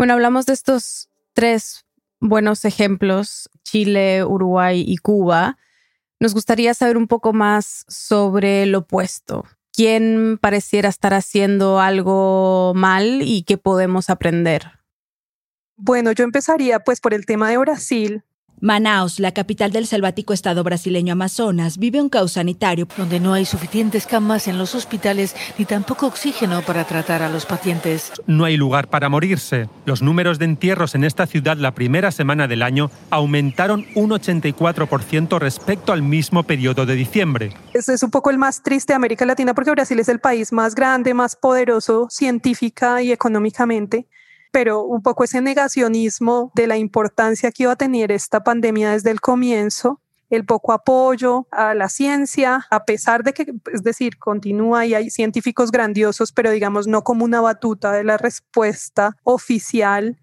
Bueno, 0.00 0.14
hablamos 0.14 0.46
de 0.46 0.54
estos 0.54 1.10
tres 1.34 1.84
buenos 2.20 2.64
ejemplos, 2.64 3.50
Chile, 3.64 4.24
Uruguay 4.24 4.82
y 4.86 4.96
Cuba. 4.96 5.58
Nos 6.18 6.32
gustaría 6.32 6.72
saber 6.72 6.96
un 6.96 7.06
poco 7.06 7.34
más 7.34 7.84
sobre 7.86 8.64
lo 8.64 8.78
opuesto. 8.78 9.44
¿Quién 9.74 10.38
pareciera 10.40 10.88
estar 10.88 11.12
haciendo 11.12 11.80
algo 11.80 12.72
mal 12.74 13.20
y 13.20 13.42
qué 13.42 13.58
podemos 13.58 14.08
aprender? 14.08 14.80
Bueno, 15.76 16.12
yo 16.12 16.24
empezaría 16.24 16.80
pues 16.80 17.02
por 17.02 17.12
el 17.12 17.26
tema 17.26 17.50
de 17.50 17.58
Brasil, 17.58 18.24
Manaus, 18.62 19.20
la 19.20 19.32
capital 19.32 19.72
del 19.72 19.86
selvático 19.86 20.34
estado 20.34 20.62
brasileño 20.62 21.14
Amazonas, 21.14 21.78
vive 21.78 22.02
un 22.02 22.10
caos 22.10 22.32
sanitario 22.32 22.86
donde 22.98 23.18
no 23.18 23.32
hay 23.32 23.46
suficientes 23.46 24.06
camas 24.06 24.48
en 24.48 24.58
los 24.58 24.74
hospitales 24.74 25.34
ni 25.56 25.64
tampoco 25.64 26.06
oxígeno 26.06 26.60
para 26.60 26.84
tratar 26.84 27.22
a 27.22 27.30
los 27.30 27.46
pacientes. 27.46 28.12
No 28.26 28.44
hay 28.44 28.58
lugar 28.58 28.88
para 28.88 29.08
morirse. 29.08 29.70
Los 29.86 30.02
números 30.02 30.38
de 30.38 30.44
entierros 30.44 30.94
en 30.94 31.04
esta 31.04 31.26
ciudad 31.26 31.56
la 31.56 31.74
primera 31.74 32.12
semana 32.12 32.48
del 32.48 32.62
año 32.62 32.90
aumentaron 33.08 33.86
un 33.94 34.10
84% 34.10 35.38
respecto 35.38 35.94
al 35.94 36.02
mismo 36.02 36.42
periodo 36.42 36.84
de 36.84 36.96
diciembre. 36.96 37.56
Ese 37.72 37.94
es 37.94 38.02
un 38.02 38.10
poco 38.10 38.28
el 38.28 38.36
más 38.36 38.62
triste 38.62 38.92
de 38.92 38.96
América 38.96 39.24
Latina 39.24 39.54
porque 39.54 39.70
Brasil 39.70 39.98
es 39.98 40.10
el 40.10 40.20
país 40.20 40.52
más 40.52 40.74
grande, 40.74 41.14
más 41.14 41.34
poderoso 41.34 42.08
científica 42.10 43.00
y 43.00 43.10
económicamente 43.10 44.06
pero 44.50 44.82
un 44.82 45.02
poco 45.02 45.24
ese 45.24 45.40
negacionismo 45.40 46.52
de 46.54 46.66
la 46.66 46.76
importancia 46.76 47.50
que 47.52 47.64
iba 47.64 47.72
a 47.72 47.76
tener 47.76 48.12
esta 48.12 48.42
pandemia 48.42 48.92
desde 48.92 49.10
el 49.10 49.20
comienzo, 49.20 50.00
el 50.30 50.44
poco 50.44 50.72
apoyo 50.72 51.46
a 51.50 51.74
la 51.74 51.88
ciencia, 51.88 52.66
a 52.70 52.84
pesar 52.84 53.24
de 53.24 53.32
que, 53.32 53.52
es 53.72 53.82
decir, 53.82 54.18
continúa 54.18 54.86
y 54.86 54.94
hay 54.94 55.10
científicos 55.10 55.72
grandiosos, 55.72 56.32
pero 56.32 56.50
digamos 56.50 56.86
no 56.86 57.02
como 57.02 57.24
una 57.24 57.40
batuta 57.40 57.92
de 57.92 58.04
la 58.04 58.16
respuesta 58.16 59.16
oficial 59.24 60.16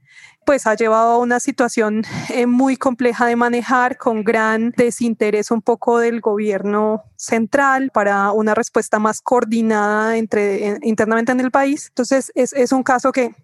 pues 0.47 0.65
ha 0.65 0.75
llevado 0.75 1.11
a 1.11 1.17
una 1.17 1.41
situación 1.41 2.05
eh, 2.29 2.45
muy 2.45 2.77
compleja 2.77 3.25
de 3.25 3.35
manejar, 3.35 3.97
con 3.97 4.23
gran 4.23 4.73
desinterés 4.77 5.51
un 5.51 5.61
poco 5.61 5.99
del 5.99 6.21
gobierno 6.21 7.03
central 7.17 7.91
para 7.93 8.31
una 8.31 8.55
respuesta 8.55 8.97
más 8.97 9.19
coordinada 9.19 10.15
entre, 10.15 10.79
internamente 10.83 11.33
en 11.33 11.41
el 11.41 11.51
país. 11.51 11.87
Entonces, 11.89 12.31
es, 12.33 12.53
es 12.53 12.71
un 12.71 12.83
caso 12.83 13.11
que 13.11 13.35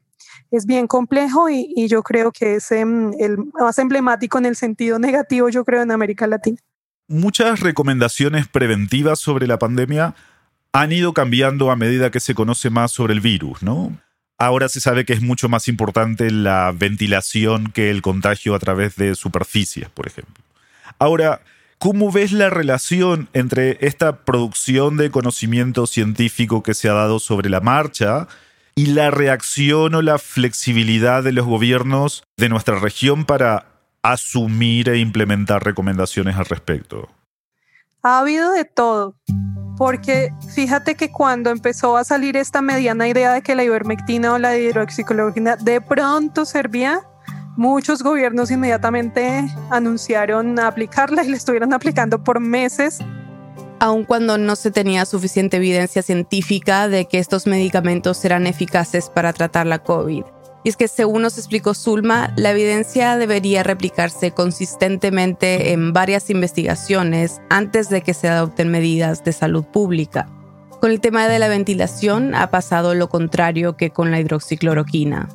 es 0.51 0.65
bien 0.65 0.87
complejo 0.87 1.49
y, 1.49 1.87
yo 1.87 2.03
creo 2.03 2.31
que 2.31 2.55
es 2.55 2.71
em, 2.71 3.11
el 3.19 3.37
más 3.59 3.77
emblemático 3.77 4.37
en 4.37 4.45
el 4.45 4.55
sentido 4.55 4.99
negativo, 4.99 5.49
yo 5.49 5.65
creo, 5.65 5.81
en 5.81 5.91
América 5.91 6.27
Latina. 6.27 6.57
Muchas 7.07 7.59
recomendaciones 7.59 8.47
preventivas 8.47 9.19
sobre 9.19 9.47
la 9.47 9.59
pandemia 9.59 10.15
han 10.71 10.91
ido 10.91 11.13
cambiando 11.13 11.69
a 11.69 11.75
medida 11.75 12.09
que 12.09 12.19
se 12.19 12.33
conoce 12.33 12.69
más 12.69 12.91
sobre 12.91 13.13
el 13.13 13.21
virus, 13.21 13.61
¿no? 13.61 13.95
Ahora 14.37 14.67
se 14.67 14.81
sabe 14.81 15.05
que 15.05 15.13
es 15.13 15.21
mucho 15.21 15.47
más 15.47 15.67
importante 15.67 16.31
la 16.31 16.73
ventilación 16.75 17.71
que 17.71 17.91
el 17.91 18.01
contagio 18.01 18.55
a 18.55 18.59
través 18.59 18.95
de 18.95 19.15
superficies, 19.15 19.89
por 19.89 20.07
ejemplo. 20.07 20.43
Ahora, 20.97 21.41
¿cómo 21.77 22.11
ves 22.11 22.31
la 22.31 22.49
relación 22.49 23.29
entre 23.33 23.77
esta 23.81 24.25
producción 24.25 24.97
de 24.97 25.11
conocimiento 25.11 25.85
científico 25.85 26.63
que 26.63 26.73
se 26.73 26.89
ha 26.89 26.93
dado 26.93 27.19
sobre 27.19 27.49
la 27.49 27.61
marcha 27.61 28.27
y 28.75 28.87
la 28.87 29.11
reacción 29.11 29.95
o 29.95 30.01
la 30.01 30.17
flexibilidad 30.17 31.23
de 31.23 31.31
los 31.31 31.45
gobiernos 31.45 32.23
de 32.37 32.49
nuestra 32.49 32.79
región 32.79 33.25
para 33.25 33.67
asumir 34.01 34.89
e 34.89 34.97
implementar 34.97 35.63
recomendaciones 35.63 36.35
al 36.35 36.45
respecto? 36.45 37.09
Ha 38.01 38.19
habido 38.19 38.51
de 38.51 38.65
todo, 38.65 39.15
porque 39.77 40.31
fíjate 40.53 40.95
que 40.95 41.11
cuando 41.11 41.51
empezó 41.51 41.95
a 41.95 42.03
salir 42.03 42.35
esta 42.35 42.61
mediana 42.61 43.07
idea 43.07 43.31
de 43.33 43.41
que 43.41 43.55
la 43.55 43.63
ivermectina 43.63 44.33
o 44.33 44.37
la 44.37 44.57
hidroxicloroquina 44.57 45.55
de 45.55 45.79
pronto 45.79 46.43
servía, 46.43 47.01
muchos 47.55 48.03
gobiernos 48.03 48.51
inmediatamente 48.51 49.47
anunciaron 49.69 50.59
aplicarla 50.59 51.23
y 51.23 51.29
la 51.29 51.37
estuvieron 51.37 51.73
aplicando 51.73 52.23
por 52.23 52.41
meses 52.41 52.99
aun 53.79 54.03
cuando 54.03 54.37
no 54.37 54.55
se 54.55 54.71
tenía 54.71 55.05
suficiente 55.05 55.57
evidencia 55.57 56.01
científica 56.01 56.87
de 56.87 57.05
que 57.05 57.19
estos 57.19 57.47
medicamentos 57.47 58.23
eran 58.25 58.47
eficaces 58.47 59.09
para 59.09 59.33
tratar 59.33 59.67
la 59.67 59.79
COVID. 59.79 60.23
Y 60.63 60.69
es 60.69 60.77
que 60.77 60.87
según 60.87 61.23
nos 61.23 61.37
explicó 61.37 61.73
Zulma, 61.73 62.33
la 62.37 62.51
evidencia 62.51 63.17
debería 63.17 63.63
replicarse 63.63 64.31
consistentemente 64.31 65.73
en 65.73 65.91
varias 65.91 66.29
investigaciones 66.29 67.41
antes 67.49 67.89
de 67.89 68.01
que 68.01 68.13
se 68.13 68.29
adopten 68.29 68.71
medidas 68.71 69.23
de 69.25 69.33
salud 69.33 69.65
pública. 69.65 70.27
Con 70.79 70.91
el 70.91 71.01
tema 71.01 71.27
de 71.27 71.39
la 71.39 71.49
ventilación 71.49 72.33
ha 72.35 72.49
pasado 72.49 72.95
lo 72.95 73.09
contrario 73.09 73.75
que 73.75 73.89
con 73.89 74.11
la 74.11 74.19
hidroxicloroquina. 74.19 75.27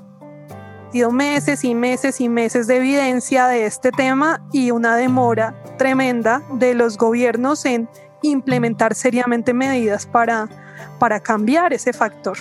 Dio 0.93 1.11
meses 1.11 1.65
y 1.65 1.75
meses 1.75 2.21
y 2.23 2.31
meses 2.31 2.67
de 2.67 2.77
evidencia 2.77 3.47
de 3.47 3.67
este 3.67 3.91
tema 3.91 4.43
y 4.53 4.71
una 4.71 4.97
demora 4.97 5.63
tremenda 5.77 6.43
de 6.55 6.75
los 6.75 6.97
gobiernos 6.97 7.67
en 7.67 7.91
implementar 8.23 8.95
seriamente 8.95 9.53
medidas 9.53 10.07
para, 10.07 10.49
para 10.99 11.21
cambiar 11.21 11.73
ese 11.73 11.93
factor. 11.93 12.39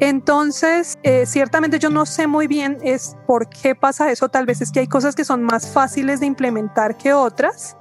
Entonces, 0.00 0.98
eh, 1.02 1.26
ciertamente 1.26 1.78
yo 1.78 1.90
no 1.90 2.06
sé 2.06 2.26
muy 2.26 2.46
bien 2.46 2.78
es 2.82 3.16
por 3.26 3.48
qué 3.48 3.74
pasa 3.74 4.10
eso. 4.10 4.28
Tal 4.28 4.46
vez 4.46 4.60
es 4.60 4.72
que 4.72 4.80
hay 4.80 4.86
cosas 4.88 5.14
que 5.14 5.24
son 5.24 5.44
más 5.44 5.70
fáciles 5.70 6.20
de 6.20 6.26
implementar 6.26 6.96
que 6.96 7.12
otras. 7.12 7.76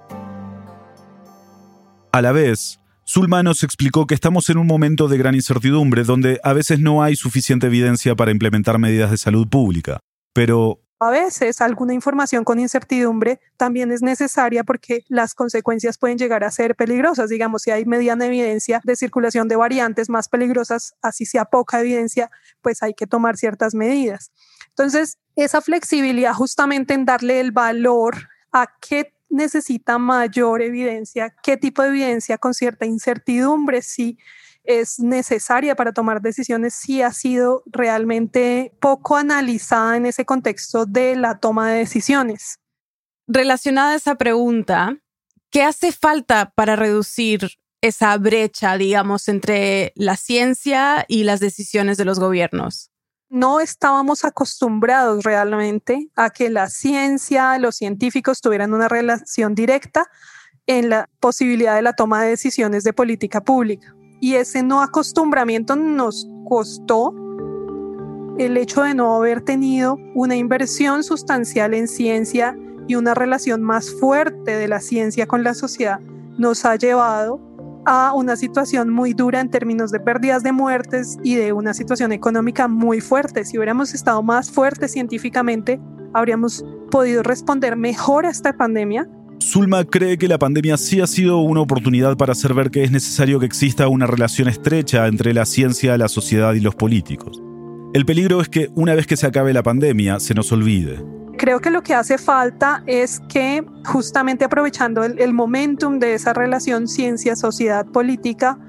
A 2.12 2.22
la 2.22 2.32
vez, 2.32 2.80
Zulma 3.08 3.42
nos 3.42 3.64
explicó 3.64 4.06
que 4.06 4.14
estamos 4.14 4.50
en 4.50 4.58
un 4.58 4.68
momento 4.68 5.08
de 5.08 5.18
gran 5.18 5.34
incertidumbre 5.34 6.04
donde 6.04 6.40
a 6.44 6.54
veces 6.54 6.80
no 6.80 7.02
hay 7.02 7.16
suficiente 7.16 7.68
evidencia 7.68 8.16
para 8.16 8.32
implementar 8.32 8.78
medidas 8.80 9.12
de 9.12 9.18
salud 9.18 9.48
pública. 9.48 10.00
Pero 10.34 10.80
a 11.02 11.10
veces 11.10 11.62
alguna 11.62 11.96
información 11.96 12.44
con 12.44 12.60
incertidumbre 12.60 13.40
también 13.58 13.92
es 13.92 14.04
necesaria 14.04 14.64
porque 14.64 15.04
las 15.08 15.34
consecuencias 15.34 15.98
pueden 15.98 16.20
llegar 16.20 16.44
a 16.44 16.52
ser 16.52 16.76
peligrosas. 16.76 17.32
Digamos, 17.32 17.64
si 17.64 17.72
hay 17.72 17.86
mediana 17.86 18.28
evidencia 18.28 18.82
de 18.84 18.96
circulación 18.96 19.48
de 19.48 19.56
variantes 19.56 20.10
más 20.10 20.30
peligrosas, 20.30 20.94
así 21.02 21.26
sea 21.26 21.46
poca 21.46 21.80
evidencia, 21.80 22.30
pues 22.62 22.84
hay 22.84 22.94
que 22.94 23.08
tomar 23.08 23.36
ciertas 23.36 23.74
medidas. 23.74 24.32
Entonces, 24.70 25.18
esa 25.36 25.60
flexibilidad 25.62 26.36
justamente 26.36 26.94
en 26.94 27.06
darle 27.06 27.40
el 27.40 27.52
valor 27.52 28.30
a 28.52 28.68
qué 28.80 29.12
necesita 29.28 29.98
mayor 29.98 30.62
evidencia, 30.62 31.34
qué 31.42 31.58
tipo 31.58 31.82
de 31.82 31.90
evidencia 31.90 32.38
con 32.38 32.54
cierta 32.54 32.86
incertidumbre, 32.86 33.82
sí 33.82 34.20
es 34.64 35.00
necesaria 35.00 35.76
para 35.76 35.94
tomar 35.94 36.22
decisiones 36.22 36.74
si 36.74 37.02
ha 37.02 37.12
sido 37.12 37.64
realmente 37.66 38.74
poco 38.80 39.18
analizada 39.18 39.98
en 39.98 40.06
ese 40.06 40.26
contexto 40.26 40.86
de 40.86 41.16
la 41.16 41.40
toma 41.40 41.72
de 41.72 41.80
decisiones. 41.80 42.60
Relacionada 43.28 43.94
a 43.94 43.96
esa 43.96 44.16
pregunta, 44.16 44.98
¿qué 45.50 45.64
hace 45.64 45.92
falta 45.92 46.52
para 46.56 46.76
reducir 46.76 47.50
esa 47.82 48.16
brecha, 48.18 48.78
digamos, 48.78 49.28
entre 49.28 49.94
la 49.96 50.16
ciencia 50.16 51.06
y 51.08 51.24
las 51.24 51.40
decisiones 51.40 51.98
de 51.98 52.06
los 52.06 52.20
gobiernos? 52.20 52.92
No 53.30 53.62
estábamos 53.62 54.26
acostumbrados 54.26 55.24
realmente 55.24 56.10
a 56.16 56.32
que 56.32 56.50
la 56.50 56.70
ciencia, 56.70 57.58
los 57.60 57.78
científicos 57.78 58.42
tuvieran 58.42 58.74
una 58.74 58.90
relación 58.90 59.56
directa 59.56 60.06
en 60.68 60.90
la 60.90 61.10
posibilidad 61.20 61.76
de 61.76 61.82
la 61.82 61.94
toma 61.94 62.22
de 62.22 62.30
decisiones 62.30 62.84
de 62.84 62.94
política 62.94 63.42
pública 63.42 63.96
y 64.22 64.36
ese 64.36 64.64
no 64.64 64.82
acostumbramiento 64.82 65.76
nos 65.76 66.30
costó 66.48 67.14
el 68.38 68.56
hecho 68.56 68.84
de 68.84 68.94
no 68.94 69.16
haber 69.16 69.42
tenido 69.42 69.98
una 70.16 70.38
inversión 70.38 71.04
sustancial 71.04 71.74
en 71.74 71.90
ciencia 71.90 72.58
y 72.88 72.96
una 72.96 73.14
relación 73.14 73.62
más 73.62 73.92
fuerte 74.00 74.56
de 74.56 74.68
la 74.68 74.80
ciencia 74.80 75.28
con 75.28 75.44
la 75.44 75.54
sociedad 75.54 76.00
nos 76.38 76.64
ha 76.66 76.76
llevado 76.76 77.42
a 77.86 78.14
una 78.14 78.36
situación 78.36 78.90
muy 78.90 79.14
dura 79.14 79.40
en 79.40 79.50
términos 79.50 79.92
de 79.92 80.00
pérdidas 80.00 80.44
de 80.44 80.52
muertes 80.52 81.18
y 81.24 81.36
de 81.36 81.52
una 81.52 81.74
situación 81.74 82.12
económica 82.12 82.68
muy 82.68 83.02
fuerte. 83.02 83.44
Si 83.44 83.58
hubiéramos 83.58 83.94
estado 83.94 84.22
más 84.22 84.52
fuertes 84.52 84.92
científicamente, 84.92 85.80
habríamos 86.14 86.64
podido 86.92 87.24
responder 87.24 87.76
mejor 87.76 88.26
a 88.26 88.30
esta 88.30 88.54
pandemia. 88.54 89.10
Zulma 89.42 89.84
cree 89.86 90.18
que 90.18 90.28
la 90.28 90.38
pandemia 90.38 90.78
sí 90.78 91.02
ha 91.02 91.08
sido 91.08 91.40
una 91.40 91.62
oportunidad 91.62 92.16
para 92.16 92.34
hacer 92.34 92.54
ver 92.54 92.70
que 92.70 92.84
es 92.84 92.92
necesario 92.92 93.40
que 93.40 93.48
exista 93.48 93.88
una 93.88 94.08
relación 94.08 94.48
estrecha 94.48 95.08
entre 95.08 95.34
la 95.34 95.46
ciencia, 95.46 95.98
la 95.98 96.08
sociedad 96.08 96.54
y 96.54 96.60
los 96.60 96.76
políticos. 96.76 97.42
El 97.94 98.06
peligro 98.06 98.40
es 98.40 98.50
que 98.50 98.70
una 98.76 98.96
vez 98.96 99.08
que 99.08 99.18
se 99.18 99.28
acabe 99.28 99.52
la 99.52 99.64
pandemia 99.64 100.20
se 100.20 100.34
nos 100.34 100.52
olvide 100.52 101.00
creo 101.42 101.60
que 101.60 101.72
lo 101.72 101.82
que 101.82 101.96
hace 101.96 102.20
falta 102.20 102.84
es 102.86 103.20
que 103.28 103.66
justamente 103.84 104.46
aprovechando 104.46 105.04
el, 105.04 105.34
momentum 105.34 105.98
de 105.98 106.14
esa 106.14 106.34
relación 106.34 106.88
ciencia, 106.88 107.36
sociedad, 107.36 107.84
política, 107.88 108.60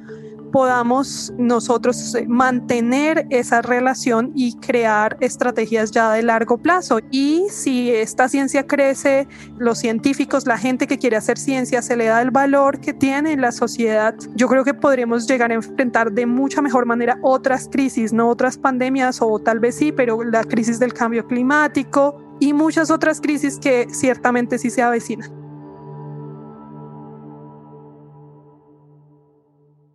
podamos 0.53 1.33
nosotros 1.39 2.15
eh, 2.15 2.27
mantener 2.29 3.27
esa 3.31 3.63
relación 3.63 4.33
y 4.35 4.57
crear 4.59 5.17
estrategias 5.21 5.91
ya 5.91 6.13
de 6.13 6.23
largo 6.23 6.59
plazo. 6.59 7.01
Y 7.11 7.47
si 7.51 7.91
esta 7.91 8.29
ciencia 8.29 8.67
crece, 8.67 9.27
los 9.59 9.79
científicos, 9.79 10.47
la 10.47 10.59
gente 10.59 10.87
que 10.87 10.99
quiere 10.99 11.17
hacer 11.17 11.39
ciencia, 11.39 11.83
se 11.83 11.97
le 11.97 12.07
da 12.07 12.23
el 12.23 12.31
valor 12.31 12.81
que 12.81 12.93
tiene 12.93 13.33
en 13.33 13.41
la 13.41 13.51
sociedad, 13.51 14.15
yo 14.35 14.47
creo 14.47 14.65
que 14.65 14.75
podremos 14.75 15.27
llegar 15.27 15.51
a 15.51 15.55
enfrentar 15.55 16.13
de 16.13 16.27
mucha 16.27 16.63
mejor 16.63 16.87
manera 16.87 17.19
otras 17.23 17.69
crisis, 17.71 18.13
no 18.13 18.29
otras 18.29 18.59
pandemias 18.59 19.21
o 19.21 19.39
tal 19.39 19.59
vez 19.59 19.77
sí, 19.77 19.91
pero 19.91 20.23
la 20.23 20.45
crisis 20.45 20.79
del 20.79 20.93
cambio 20.93 21.27
climático, 21.27 22.23
y 22.43 22.53
muchas 22.53 22.91
otras 22.91 23.21
crisis 23.21 23.59
que 23.59 23.87
ciertamente 23.91 24.59
sí 24.59 24.69
se 24.69 24.83
avecinan. 24.83 25.42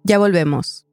Ya 0.08 0.20
volvemos. 0.20 0.86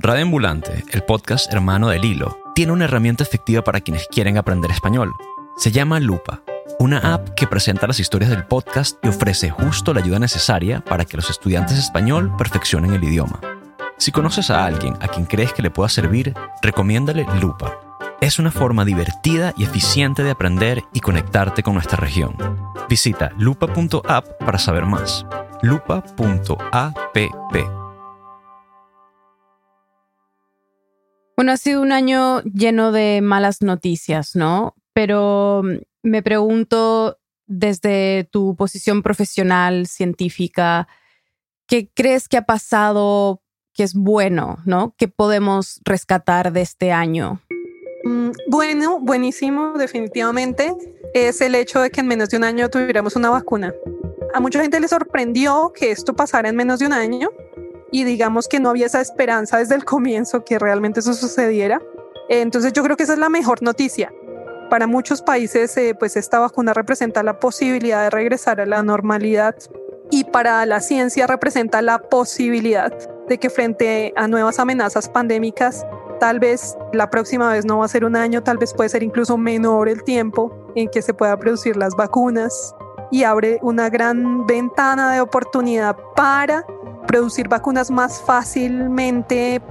Radio 0.00 0.24
Ambulante, 0.24 0.82
el 0.90 1.04
podcast 1.04 1.52
hermano 1.52 1.88
del 1.88 2.04
hilo, 2.04 2.36
tiene 2.52 2.72
una 2.72 2.86
herramienta 2.86 3.22
efectiva 3.22 3.62
para 3.62 3.80
quienes 3.80 4.08
quieren 4.08 4.38
aprender 4.38 4.72
español. 4.72 5.12
Se 5.56 5.70
llama 5.70 6.00
Lupa, 6.00 6.42
una 6.80 7.14
app 7.14 7.28
que 7.36 7.46
presenta 7.46 7.86
las 7.86 8.00
historias 8.00 8.30
del 8.30 8.44
podcast 8.44 8.98
y 9.04 9.08
ofrece 9.08 9.50
justo 9.50 9.94
la 9.94 10.00
ayuda 10.00 10.18
necesaria 10.18 10.80
para 10.80 11.04
que 11.04 11.16
los 11.16 11.30
estudiantes 11.30 11.78
español 11.78 12.34
perfeccionen 12.36 12.92
el 12.92 13.04
idioma. 13.04 13.40
Si 13.98 14.10
conoces 14.10 14.50
a 14.50 14.66
alguien 14.66 14.94
a 15.00 15.06
quien 15.06 15.24
crees 15.24 15.52
que 15.52 15.62
le 15.62 15.70
pueda 15.70 15.88
servir, 15.88 16.34
recomiéndale 16.60 17.24
Lupa 17.40 17.78
es 18.20 18.38
una 18.38 18.50
forma 18.50 18.86
divertida 18.86 19.52
y 19.56 19.64
eficiente 19.64 20.22
de 20.22 20.30
aprender 20.30 20.82
y 20.94 21.00
conectarte 21.00 21.62
con 21.62 21.74
nuestra 21.74 21.98
región. 21.98 22.34
Visita 22.88 23.32
lupa.app 23.36 24.26
para 24.38 24.58
saber 24.58 24.86
más. 24.86 25.26
lupa.app. 25.64 27.16
Bueno, 31.36 31.52
ha 31.52 31.56
sido 31.56 31.80
un 31.80 31.90
año 31.90 32.42
lleno 32.42 32.92
de 32.92 33.20
malas 33.22 33.62
noticias, 33.62 34.36
¿no? 34.36 34.76
Pero 34.92 35.62
mm, 35.64 35.78
me 36.02 36.22
pregunto 36.22 37.18
desde 37.46 38.28
tu 38.30 38.54
posición 38.56 39.02
profesional, 39.02 39.86
científica, 39.86 40.86
¿qué 41.66 41.90
crees 41.92 42.28
que 42.28 42.36
ha 42.36 42.42
pasado 42.42 43.42
que 43.72 43.82
es 43.82 43.94
bueno, 43.94 44.58
¿no? 44.64 44.94
¿Qué 44.96 45.08
podemos 45.08 45.80
rescatar 45.84 46.52
de 46.52 46.60
este 46.60 46.92
año? 46.92 47.40
Mm, 48.04 48.30
bueno, 48.48 49.00
buenísimo, 49.00 49.72
definitivamente, 49.72 50.72
es 51.14 51.40
el 51.40 51.54
hecho 51.54 51.80
de 51.80 51.90
que 51.90 52.00
en 52.00 52.06
menos 52.06 52.28
de 52.28 52.36
un 52.36 52.44
año 52.44 52.68
tuviéramos 52.68 53.16
una 53.16 53.30
vacuna. 53.30 53.74
A 54.34 54.40
mucha 54.40 54.60
gente 54.60 54.80
le 54.80 54.88
sorprendió 54.88 55.72
que 55.72 55.92
esto 55.92 56.14
pasara 56.14 56.48
en 56.48 56.56
menos 56.56 56.80
de 56.80 56.86
un 56.86 56.92
año 56.92 57.30
y 57.92 58.02
digamos 58.02 58.48
que 58.48 58.58
no 58.58 58.70
había 58.70 58.86
esa 58.86 59.00
esperanza 59.00 59.58
desde 59.58 59.76
el 59.76 59.84
comienzo 59.84 60.44
que 60.44 60.58
realmente 60.58 60.98
eso 60.98 61.14
sucediera. 61.14 61.80
Entonces 62.28 62.72
yo 62.72 62.82
creo 62.82 62.96
que 62.96 63.04
esa 63.04 63.12
es 63.12 63.20
la 63.20 63.28
mejor 63.28 63.62
noticia. 63.62 64.12
Para 64.70 64.88
muchos 64.88 65.22
países, 65.22 65.76
eh, 65.76 65.94
pues 65.96 66.16
esta 66.16 66.40
vacuna 66.40 66.74
representa 66.74 67.22
la 67.22 67.38
posibilidad 67.38 68.02
de 68.02 68.10
regresar 68.10 68.60
a 68.60 68.66
la 68.66 68.82
normalidad 68.82 69.54
y 70.10 70.24
para 70.24 70.66
la 70.66 70.80
ciencia 70.80 71.28
representa 71.28 71.80
la 71.80 72.00
posibilidad 72.00 72.92
de 73.28 73.38
que 73.38 73.50
frente 73.50 74.12
a 74.16 74.26
nuevas 74.26 74.58
amenazas 74.58 75.08
pandémicas 75.08 75.86
Tal 76.20 76.38
vez 76.38 76.76
la 76.92 77.10
próxima 77.10 77.52
vez 77.52 77.64
no 77.64 77.78
va 77.78 77.84
a 77.84 77.88
ser 77.88 78.04
un 78.04 78.16
año, 78.16 78.42
tal 78.42 78.56
vez 78.56 78.72
puede 78.72 78.88
ser 78.88 79.02
incluso 79.02 79.36
menor 79.36 79.88
el 79.88 80.04
tiempo 80.04 80.72
en 80.74 80.88
que 80.88 81.02
se 81.02 81.12
pueda 81.12 81.36
producir 81.36 81.76
las 81.76 81.94
vacunas 81.96 82.74
y 83.14 83.22
abre 83.22 83.60
una 83.62 83.90
gran 83.90 84.44
ventana 84.44 85.12
de 85.12 85.20
oportunidad 85.20 85.96
para 86.16 86.66
producir 87.06 87.46
vacunas 87.46 87.88
más 87.88 88.20
fácilmente. 88.20 89.62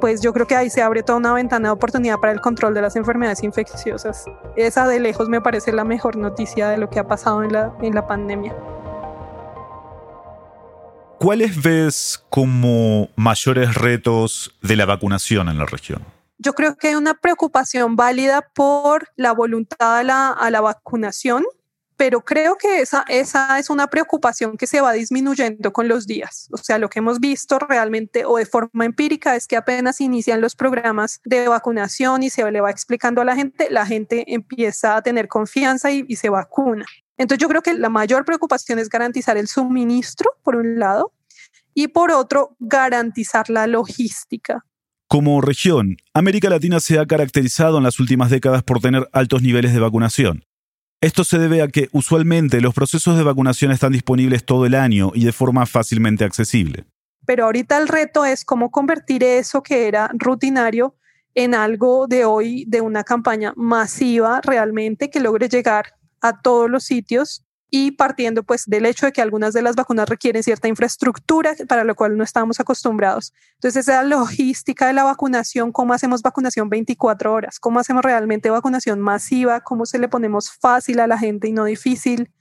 Pues 0.00 0.20
yo 0.20 0.32
creo 0.32 0.46
que 0.46 0.54
ahí 0.54 0.70
se 0.70 0.80
abre 0.80 1.02
toda 1.02 1.18
una 1.18 1.32
ventana 1.32 1.70
de 1.70 1.72
oportunidad 1.72 2.18
para 2.18 2.32
el 2.32 2.40
control 2.40 2.74
de 2.74 2.82
las 2.82 2.94
enfermedades 2.94 3.42
infecciosas. 3.42 4.26
Esa 4.54 4.86
de 4.86 5.00
lejos 5.00 5.28
me 5.28 5.40
parece 5.40 5.72
la 5.72 5.82
mejor 5.82 6.14
noticia 6.14 6.68
de 6.68 6.78
lo 6.78 6.88
que 6.88 7.00
ha 7.00 7.08
pasado 7.08 7.42
en 7.42 7.52
la, 7.52 7.74
en 7.82 7.96
la 7.96 8.06
pandemia. 8.06 8.54
¿Cuáles 11.18 11.60
ves 11.60 12.24
como 12.30 13.08
mayores 13.16 13.74
retos 13.74 14.56
de 14.62 14.76
la 14.76 14.86
vacunación 14.86 15.48
en 15.48 15.58
la 15.58 15.66
región? 15.66 16.04
Yo 16.38 16.52
creo 16.52 16.76
que 16.76 16.86
hay 16.86 16.94
una 16.94 17.14
preocupación 17.14 17.96
válida 17.96 18.48
por 18.54 19.08
la 19.16 19.32
voluntad 19.32 19.98
a 19.98 20.04
la, 20.04 20.28
a 20.30 20.48
la 20.52 20.60
vacunación, 20.60 21.42
pero 21.98 22.24
creo 22.24 22.56
que 22.56 22.80
esa, 22.80 23.04
esa 23.08 23.58
es 23.58 23.70
una 23.70 23.88
preocupación 23.88 24.56
que 24.56 24.68
se 24.68 24.80
va 24.80 24.92
disminuyendo 24.92 25.72
con 25.72 25.88
los 25.88 26.06
días. 26.06 26.48
O 26.52 26.56
sea, 26.56 26.78
lo 26.78 26.88
que 26.88 27.00
hemos 27.00 27.18
visto 27.18 27.58
realmente 27.58 28.24
o 28.24 28.36
de 28.36 28.46
forma 28.46 28.84
empírica 28.84 29.34
es 29.34 29.48
que 29.48 29.56
apenas 29.56 30.00
inician 30.00 30.40
los 30.40 30.54
programas 30.54 31.20
de 31.24 31.48
vacunación 31.48 32.22
y 32.22 32.30
se 32.30 32.48
le 32.48 32.60
va 32.60 32.70
explicando 32.70 33.20
a 33.20 33.24
la 33.24 33.34
gente, 33.34 33.66
la 33.68 33.84
gente 33.84 34.32
empieza 34.32 34.94
a 34.94 35.02
tener 35.02 35.26
confianza 35.26 35.90
y, 35.90 36.04
y 36.06 36.14
se 36.14 36.30
vacuna. 36.30 36.86
Entonces 37.16 37.42
yo 37.42 37.48
creo 37.48 37.62
que 37.62 37.74
la 37.74 37.88
mayor 37.88 38.24
preocupación 38.24 38.78
es 38.78 38.88
garantizar 38.88 39.36
el 39.36 39.48
suministro, 39.48 40.30
por 40.44 40.54
un 40.54 40.78
lado, 40.78 41.12
y 41.74 41.88
por 41.88 42.12
otro, 42.12 42.54
garantizar 42.60 43.50
la 43.50 43.66
logística. 43.66 44.64
Como 45.08 45.40
región, 45.40 45.96
América 46.14 46.48
Latina 46.48 46.78
se 46.78 47.00
ha 47.00 47.06
caracterizado 47.06 47.78
en 47.78 47.84
las 47.84 47.98
últimas 47.98 48.30
décadas 48.30 48.62
por 48.62 48.78
tener 48.78 49.08
altos 49.12 49.42
niveles 49.42 49.72
de 49.72 49.80
vacunación. 49.80 50.44
Esto 51.00 51.22
se 51.22 51.38
debe 51.38 51.62
a 51.62 51.68
que 51.68 51.88
usualmente 51.92 52.60
los 52.60 52.74
procesos 52.74 53.16
de 53.16 53.22
vacunación 53.22 53.70
están 53.70 53.92
disponibles 53.92 54.44
todo 54.44 54.66
el 54.66 54.74
año 54.74 55.12
y 55.14 55.24
de 55.24 55.32
forma 55.32 55.64
fácilmente 55.64 56.24
accesible. 56.24 56.86
Pero 57.24 57.44
ahorita 57.44 57.78
el 57.78 57.86
reto 57.86 58.24
es 58.24 58.44
cómo 58.44 58.72
convertir 58.72 59.22
eso 59.22 59.62
que 59.62 59.86
era 59.86 60.10
rutinario 60.14 60.96
en 61.36 61.54
algo 61.54 62.08
de 62.08 62.24
hoy, 62.24 62.64
de 62.66 62.80
una 62.80 63.04
campaña 63.04 63.52
masiva 63.54 64.40
realmente 64.40 65.08
que 65.08 65.20
logre 65.20 65.48
llegar 65.48 65.94
a 66.20 66.40
todos 66.40 66.68
los 66.68 66.82
sitios 66.82 67.44
y 67.70 67.92
partiendo 67.92 68.42
pues 68.42 68.64
del 68.66 68.86
hecho 68.86 69.06
de 69.06 69.12
que 69.12 69.20
algunas 69.20 69.52
de 69.52 69.62
las 69.62 69.76
vacunas 69.76 70.08
requieren 70.08 70.42
cierta 70.42 70.68
infraestructura 70.68 71.54
para 71.68 71.84
lo 71.84 71.94
cual 71.94 72.16
no 72.16 72.24
estamos 72.24 72.60
acostumbrados. 72.60 73.34
Entonces 73.54 73.88
esa 73.88 74.02
logística 74.02 74.86
de 74.86 74.94
la 74.94 75.04
vacunación, 75.04 75.72
cómo 75.72 75.92
hacemos 75.92 76.22
vacunación 76.22 76.68
24 76.70 77.32
horas, 77.32 77.60
cómo 77.60 77.78
hacemos 77.80 78.02
realmente 78.02 78.50
vacunación 78.50 79.00
masiva, 79.00 79.60
cómo 79.60 79.84
se 79.86 79.98
le 79.98 80.08
ponemos 80.08 80.50
fácil 80.50 81.00
a 81.00 81.06
la 81.06 81.18
gente 81.18 81.48
y 81.48 81.52
no 81.52 81.64
difícil. 81.64 82.32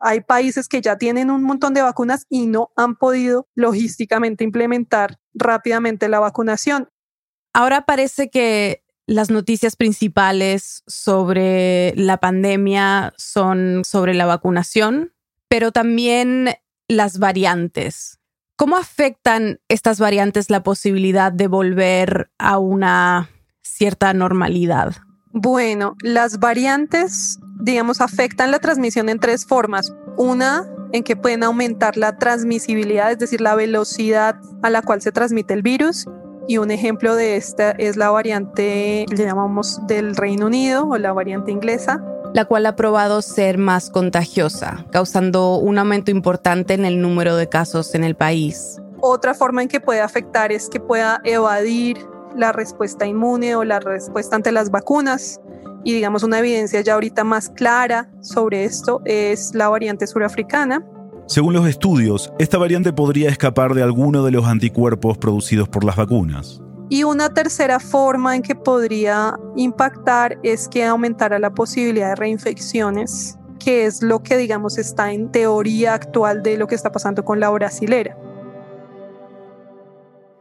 Hay 0.00 0.20
países 0.20 0.68
que 0.68 0.80
ya 0.80 0.98
tienen 0.98 1.30
un 1.30 1.44
montón 1.44 1.74
de 1.74 1.82
vacunas 1.82 2.26
y 2.28 2.46
no 2.46 2.72
han 2.74 2.96
podido 2.96 3.48
logísticamente 3.54 4.42
implementar 4.42 5.18
rápidamente 5.32 6.08
la 6.08 6.18
vacunación. 6.18 6.88
Ahora 7.52 7.82
parece 7.82 8.30
que 8.30 8.81
las 9.06 9.30
noticias 9.30 9.76
principales 9.76 10.82
sobre 10.86 11.92
la 11.96 12.18
pandemia 12.18 13.12
son 13.16 13.82
sobre 13.84 14.14
la 14.14 14.26
vacunación, 14.26 15.12
pero 15.48 15.72
también 15.72 16.50
las 16.88 17.18
variantes. 17.18 18.18
¿Cómo 18.56 18.76
afectan 18.76 19.60
estas 19.68 19.98
variantes 19.98 20.50
la 20.50 20.62
posibilidad 20.62 21.32
de 21.32 21.48
volver 21.48 22.30
a 22.38 22.58
una 22.58 23.28
cierta 23.62 24.12
normalidad? 24.14 24.96
Bueno, 25.32 25.96
las 26.02 26.38
variantes, 26.38 27.38
digamos, 27.60 28.00
afectan 28.00 28.50
la 28.50 28.60
transmisión 28.60 29.08
en 29.08 29.18
tres 29.18 29.46
formas. 29.46 29.92
Una, 30.16 30.66
en 30.92 31.02
que 31.02 31.16
pueden 31.16 31.42
aumentar 31.42 31.96
la 31.96 32.18
transmisibilidad, 32.18 33.10
es 33.10 33.18
decir, 33.18 33.40
la 33.40 33.54
velocidad 33.54 34.36
a 34.62 34.70
la 34.70 34.82
cual 34.82 35.00
se 35.00 35.10
transmite 35.10 35.54
el 35.54 35.62
virus 35.62 36.06
y 36.48 36.58
un 36.58 36.70
ejemplo 36.70 37.14
de 37.14 37.36
esta 37.36 37.70
es 37.72 37.96
la 37.96 38.10
variante, 38.10 39.06
le 39.08 39.24
llamamos 39.24 39.80
del 39.86 40.16
Reino 40.16 40.46
Unido 40.46 40.88
o 40.88 40.98
la 40.98 41.12
variante 41.12 41.52
inglesa. 41.52 42.04
La 42.34 42.46
cual 42.46 42.66
ha 42.66 42.76
probado 42.76 43.22
ser 43.22 43.58
más 43.58 43.90
contagiosa, 43.90 44.86
causando 44.90 45.56
un 45.56 45.78
aumento 45.78 46.10
importante 46.10 46.74
en 46.74 46.84
el 46.84 47.00
número 47.00 47.36
de 47.36 47.48
casos 47.48 47.94
en 47.94 48.04
el 48.04 48.16
país. 48.16 48.80
Otra 49.00 49.34
forma 49.34 49.62
en 49.62 49.68
que 49.68 49.80
puede 49.80 50.00
afectar 50.00 50.52
es 50.52 50.68
que 50.68 50.80
pueda 50.80 51.20
evadir 51.24 51.98
la 52.36 52.52
respuesta 52.52 53.06
inmune 53.06 53.54
o 53.56 53.64
la 53.64 53.80
respuesta 53.80 54.36
ante 54.36 54.52
las 54.52 54.70
vacunas. 54.70 55.40
Y 55.84 55.92
digamos 55.92 56.22
una 56.22 56.38
evidencia 56.38 56.80
ya 56.80 56.94
ahorita 56.94 57.24
más 57.24 57.50
clara 57.50 58.08
sobre 58.20 58.64
esto 58.64 59.02
es 59.04 59.54
la 59.54 59.68
variante 59.68 60.06
surafricana, 60.06 60.86
Según 61.32 61.54
los 61.54 61.66
estudios, 61.66 62.30
esta 62.38 62.58
variante 62.58 62.92
podría 62.92 63.30
escapar 63.30 63.72
de 63.72 63.82
alguno 63.82 64.22
de 64.22 64.32
los 64.32 64.44
anticuerpos 64.44 65.16
producidos 65.16 65.66
por 65.66 65.82
las 65.82 65.96
vacunas. 65.96 66.60
Y 66.90 67.04
una 67.04 67.32
tercera 67.32 67.80
forma 67.80 68.36
en 68.36 68.42
que 68.42 68.54
podría 68.54 69.34
impactar 69.56 70.38
es 70.42 70.68
que 70.68 70.84
aumentara 70.84 71.38
la 71.38 71.54
posibilidad 71.54 72.10
de 72.10 72.16
reinfecciones, 72.16 73.38
que 73.58 73.86
es 73.86 74.02
lo 74.02 74.22
que 74.22 74.36
digamos 74.36 74.76
está 74.76 75.10
en 75.12 75.32
teoría 75.32 75.94
actual 75.94 76.42
de 76.42 76.58
lo 76.58 76.66
que 76.66 76.74
está 76.74 76.92
pasando 76.92 77.24
con 77.24 77.40
la 77.40 77.48
brasilera. 77.48 78.14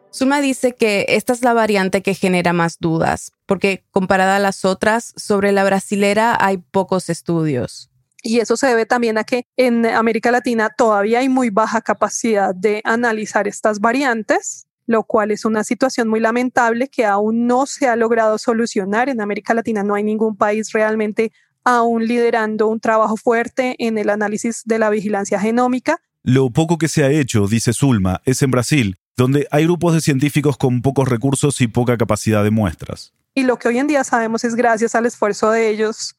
Suma 0.10 0.42
dice 0.42 0.76
que 0.76 1.06
esta 1.08 1.32
es 1.32 1.42
la 1.42 1.54
variante 1.54 2.02
que 2.02 2.16
genera 2.16 2.52
más 2.52 2.80
dudas, 2.82 3.32
porque 3.46 3.86
comparada 3.92 4.36
a 4.36 4.40
las 4.40 4.66
otras, 4.66 5.14
sobre 5.16 5.54
la 5.54 5.64
brasilera 5.64 6.38
hay 6.38 6.58
pocos 6.58 7.10
estudios. 7.10 7.91
Y 8.22 8.40
eso 8.40 8.58
se 8.58 8.68
debe 8.68 8.86
también 8.86 9.18
a 9.18 9.24
que 9.24 9.46
en 9.58 9.86
América 9.86 10.32
Latina 10.32 10.70
todavía 10.76 11.20
hay 11.20 11.30
muy 11.30 11.50
baja 11.50 11.82
capacidad 11.82 12.54
de 12.54 12.82
analizar 12.84 13.48
estas 13.48 13.80
variantes, 13.80 14.68
lo 14.86 15.04
cual 15.04 15.32
es 15.32 15.46
una 15.46 15.64
situación 15.64 16.08
muy 16.08 16.20
lamentable 16.20 16.88
que 16.88 17.06
aún 17.06 17.48
no 17.48 17.66
se 17.66 17.88
ha 17.88 17.96
logrado 17.96 18.38
solucionar. 18.38 19.10
En 19.10 19.22
América 19.22 19.54
Latina 19.54 19.84
no 19.84 19.96
hay 19.96 20.04
ningún 20.04 20.36
país 20.36 20.72
realmente 20.72 21.32
aún 21.64 22.06
liderando 22.06 22.68
un 22.68 22.80
trabajo 22.80 23.18
fuerte 23.18 23.76
en 23.80 23.98
el 23.98 24.10
análisis 24.10 24.64
de 24.66 24.80
la 24.80 24.90
vigilancia 24.90 25.40
genómica. 25.40 26.00
Lo 26.24 26.50
poco 26.50 26.78
que 26.78 26.88
se 26.88 27.04
ha 27.04 27.10
hecho, 27.10 27.48
dice 27.48 27.74
Zulma, 27.74 28.22
es 28.26 28.42
en 28.42 28.52
Brasil, 28.52 28.98
donde 29.18 29.48
hay 29.52 29.64
grupos 29.66 29.94
de 29.94 30.02
científicos 30.02 30.58
con 30.58 30.82
pocos 30.82 31.08
recursos 31.08 31.62
y 31.62 31.68
poca 31.68 31.98
capacidad 31.98 32.44
de 32.44 32.52
muestras. 32.52 33.14
Y 33.34 33.44
lo 33.44 33.58
que 33.58 33.70
hoy 33.70 33.78
en 33.78 33.88
día 33.88 34.04
sabemos 34.04 34.44
es 34.44 34.56
gracias 34.56 34.94
al 34.94 35.06
esfuerzo 35.06 35.52
de 35.52 35.70
ellos. 35.70 36.16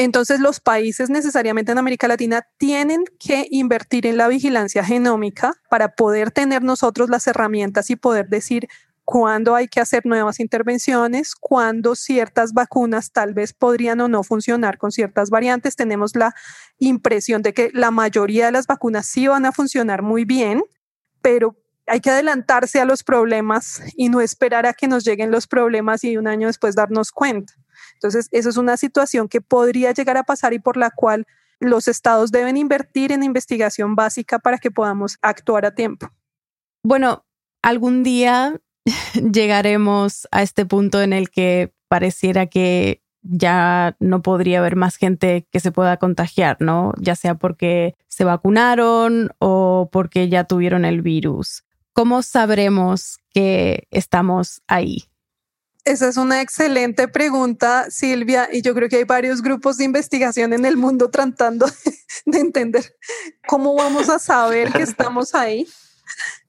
Entonces 0.00 0.38
los 0.38 0.60
países 0.60 1.10
necesariamente 1.10 1.72
en 1.72 1.78
América 1.78 2.06
Latina 2.06 2.46
tienen 2.56 3.02
que 3.18 3.48
invertir 3.50 4.06
en 4.06 4.16
la 4.16 4.28
vigilancia 4.28 4.84
genómica 4.84 5.54
para 5.68 5.96
poder 5.96 6.30
tener 6.30 6.62
nosotros 6.62 7.10
las 7.10 7.26
herramientas 7.26 7.90
y 7.90 7.96
poder 7.96 8.28
decir 8.28 8.68
cuándo 9.04 9.56
hay 9.56 9.66
que 9.66 9.80
hacer 9.80 10.06
nuevas 10.06 10.38
intervenciones, 10.38 11.34
cuándo 11.34 11.96
ciertas 11.96 12.52
vacunas 12.52 13.10
tal 13.10 13.34
vez 13.34 13.52
podrían 13.52 14.00
o 14.00 14.06
no 14.06 14.22
funcionar 14.22 14.78
con 14.78 14.92
ciertas 14.92 15.30
variantes. 15.30 15.74
Tenemos 15.74 16.14
la 16.14 16.32
impresión 16.78 17.42
de 17.42 17.52
que 17.52 17.72
la 17.74 17.90
mayoría 17.90 18.46
de 18.46 18.52
las 18.52 18.68
vacunas 18.68 19.04
sí 19.04 19.26
van 19.26 19.46
a 19.46 19.52
funcionar 19.52 20.02
muy 20.02 20.24
bien, 20.24 20.62
pero 21.22 21.56
hay 21.88 21.98
que 21.98 22.10
adelantarse 22.10 22.80
a 22.80 22.84
los 22.84 23.02
problemas 23.02 23.82
y 23.96 24.10
no 24.10 24.20
esperar 24.20 24.64
a 24.64 24.74
que 24.74 24.86
nos 24.86 25.02
lleguen 25.04 25.32
los 25.32 25.48
problemas 25.48 26.04
y 26.04 26.16
un 26.16 26.28
año 26.28 26.46
después 26.46 26.76
darnos 26.76 27.10
cuenta. 27.10 27.52
Entonces, 27.98 28.28
eso 28.30 28.48
es 28.48 28.56
una 28.56 28.76
situación 28.76 29.28
que 29.28 29.40
podría 29.40 29.92
llegar 29.92 30.16
a 30.16 30.22
pasar 30.22 30.52
y 30.52 30.60
por 30.60 30.76
la 30.76 30.90
cual 30.90 31.26
los 31.60 31.88
estados 31.88 32.30
deben 32.30 32.56
invertir 32.56 33.10
en 33.10 33.24
investigación 33.24 33.96
básica 33.96 34.38
para 34.38 34.58
que 34.58 34.70
podamos 34.70 35.18
actuar 35.20 35.66
a 35.66 35.74
tiempo. 35.74 36.08
Bueno, 36.84 37.26
algún 37.60 38.04
día 38.04 38.60
llegaremos 39.32 40.28
a 40.30 40.42
este 40.42 40.64
punto 40.64 41.02
en 41.02 41.12
el 41.12 41.30
que 41.30 41.74
pareciera 41.88 42.46
que 42.46 43.02
ya 43.22 43.96
no 43.98 44.22
podría 44.22 44.60
haber 44.60 44.76
más 44.76 44.96
gente 44.96 45.46
que 45.50 45.58
se 45.58 45.72
pueda 45.72 45.96
contagiar, 45.96 46.56
¿no? 46.60 46.92
Ya 46.98 47.16
sea 47.16 47.34
porque 47.34 47.96
se 48.06 48.24
vacunaron 48.24 49.30
o 49.38 49.88
porque 49.90 50.28
ya 50.28 50.44
tuvieron 50.44 50.84
el 50.84 51.02
virus. 51.02 51.64
¿Cómo 51.92 52.22
sabremos 52.22 53.18
que 53.30 53.88
estamos 53.90 54.62
ahí? 54.68 55.08
Esa 55.88 56.06
es 56.08 56.18
una 56.18 56.42
excelente 56.42 57.08
pregunta, 57.08 57.86
Silvia, 57.88 58.46
y 58.52 58.60
yo 58.60 58.74
creo 58.74 58.90
que 58.90 58.96
hay 58.96 59.04
varios 59.04 59.40
grupos 59.40 59.78
de 59.78 59.84
investigación 59.84 60.52
en 60.52 60.66
el 60.66 60.76
mundo 60.76 61.08
tratando 61.08 61.64
de 62.26 62.38
entender 62.40 62.94
cómo 63.46 63.74
vamos 63.74 64.10
a 64.10 64.18
saber 64.18 64.70
que 64.70 64.82
estamos 64.82 65.34
ahí. 65.34 65.66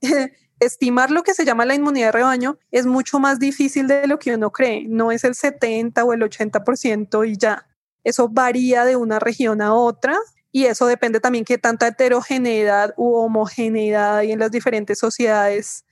Estimar 0.60 1.10
lo 1.10 1.23
que 1.23 1.34
se 1.34 1.45
llama 1.45 1.63
la 1.63 1.73
inmunidad 1.73 2.08
de 2.08 2.12
rebaño 2.12 2.60
es 2.69 2.86
mucho 2.86 3.17
más 3.17 3.39
difícil 3.39 3.88
de 3.88 4.08
lo 4.08 4.19
que 4.19 4.36
uno 4.36 4.52
cree. 4.52 4.84
No 4.89 5.10
es 5.10 5.23
el 5.23 5.36
70 5.36 6.04
o 6.04 6.12
el 6.12 6.21
80% 6.21 7.25
y 7.25 7.38
ya. 7.38 7.65
Eso 8.04 8.28
varía 8.28 8.84
de 8.84 8.97
una 8.97 9.19
región 9.19 9.62
a 9.62 9.73
otra 9.73 10.17
y 10.52 10.65
eso 10.65 10.86
depende 10.86 11.21
también 11.21 11.45
qué 11.45 11.58
tanta 11.58 11.88
heterogeneidad 11.88 12.93
u 12.97 13.13
homogeneidad 13.13 14.17
hay 14.17 14.34
en 14.34 14.39
las 14.39 14.52
diferentes 14.52 14.99
sociedades. 14.99 15.86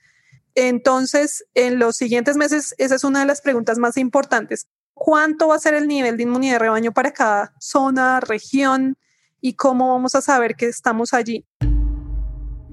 Entonces, 0.60 1.44
en 1.54 1.78
los 1.78 1.94
siguientes 1.94 2.36
meses, 2.36 2.74
esa 2.78 2.96
es 2.96 3.04
una 3.04 3.20
de 3.20 3.26
las 3.26 3.40
preguntas 3.40 3.78
más 3.78 3.96
importantes. 3.96 4.66
¿Cuánto 4.92 5.46
va 5.46 5.54
a 5.54 5.60
ser 5.60 5.74
el 5.74 5.86
nivel 5.86 6.16
de 6.16 6.24
inmunidad 6.24 6.54
de 6.54 6.58
rebaño 6.58 6.90
para 6.90 7.12
cada 7.12 7.54
zona, 7.60 8.18
región 8.18 8.98
y 9.40 9.54
cómo 9.54 9.92
vamos 9.92 10.16
a 10.16 10.20
saber 10.20 10.56
que 10.56 10.66
estamos 10.66 11.14
allí? 11.14 11.46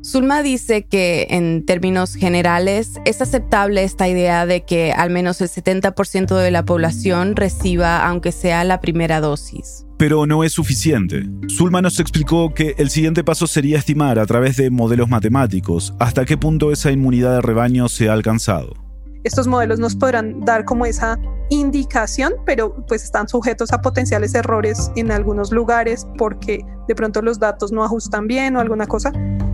Zulma 0.05 0.43
dice 0.43 0.85
que 0.85 1.25
en 1.31 1.65
términos 1.65 2.13
generales 2.13 2.99
es 3.05 3.23
aceptable 3.23 3.83
esta 3.83 4.07
idea 4.07 4.45
de 4.45 4.63
que 4.63 4.91
al 4.91 5.09
menos 5.09 5.41
el 5.41 5.49
70% 5.49 6.37
de 6.37 6.51
la 6.51 6.63
población 6.63 7.35
reciba 7.35 8.05
aunque 8.05 8.31
sea 8.31 8.63
la 8.65 8.81
primera 8.81 9.19
dosis. 9.19 9.87
Pero 9.97 10.27
no 10.27 10.43
es 10.43 10.51
suficiente. 10.51 11.23
Zulma 11.49 11.81
nos 11.81 11.99
explicó 11.99 12.53
que 12.53 12.75
el 12.77 12.91
siguiente 12.91 13.23
paso 13.23 13.47
sería 13.47 13.79
estimar 13.79 14.19
a 14.19 14.27
través 14.27 14.57
de 14.57 14.69
modelos 14.69 15.09
matemáticos 15.09 15.95
hasta 15.99 16.25
qué 16.25 16.37
punto 16.37 16.71
esa 16.71 16.91
inmunidad 16.91 17.33
de 17.33 17.41
rebaño 17.41 17.89
se 17.89 18.07
ha 18.07 18.13
alcanzado. 18.13 18.84
Estos 19.25 19.47
modelos 19.47 19.79
nos 19.79 19.95
podrán 19.95 20.41
dar 20.41 20.65
como 20.65 20.85
esa 20.85 21.17
indicación, 21.49 22.33
pero 22.45 22.75
pues 22.85 23.03
están 23.03 23.27
sujetos 23.27 23.73
a 23.73 23.81
potenciales 23.81 24.35
errores 24.35 24.91
en 24.95 25.11
algunos 25.11 25.51
lugares 25.51 26.05
porque 26.15 26.63
de 26.87 26.93
pronto 26.93 27.23
los 27.23 27.39
datos 27.39 27.71
no 27.71 27.83
ajustan 27.83 28.27
bien 28.27 28.55
o 28.55 28.59
alguna 28.59 28.85
cosa. 28.85 29.11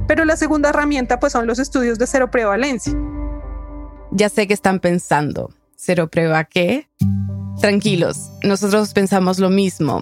Pero 0.10 0.26
la 0.26 0.36
segunda 0.36 0.72
herramienta 0.72 1.22
pues 1.22 1.32
son 1.32 1.48
los 1.48 1.58
estudios 1.58 1.98
de 1.98 2.06
cero 2.06 2.30
prevalencia. 2.30 2.94
Ya 4.12 4.28
sé 4.28 4.46
que 4.46 4.54
están 4.54 4.82
pensando, 4.82 5.54
¿cero 5.78 6.10
prueba 6.10 6.44
qué? 6.44 6.90
Tranquilos, 7.62 8.30
nosotros 8.44 8.92
pensamos 8.92 9.40
lo 9.40 9.50
mismo. 9.50 10.02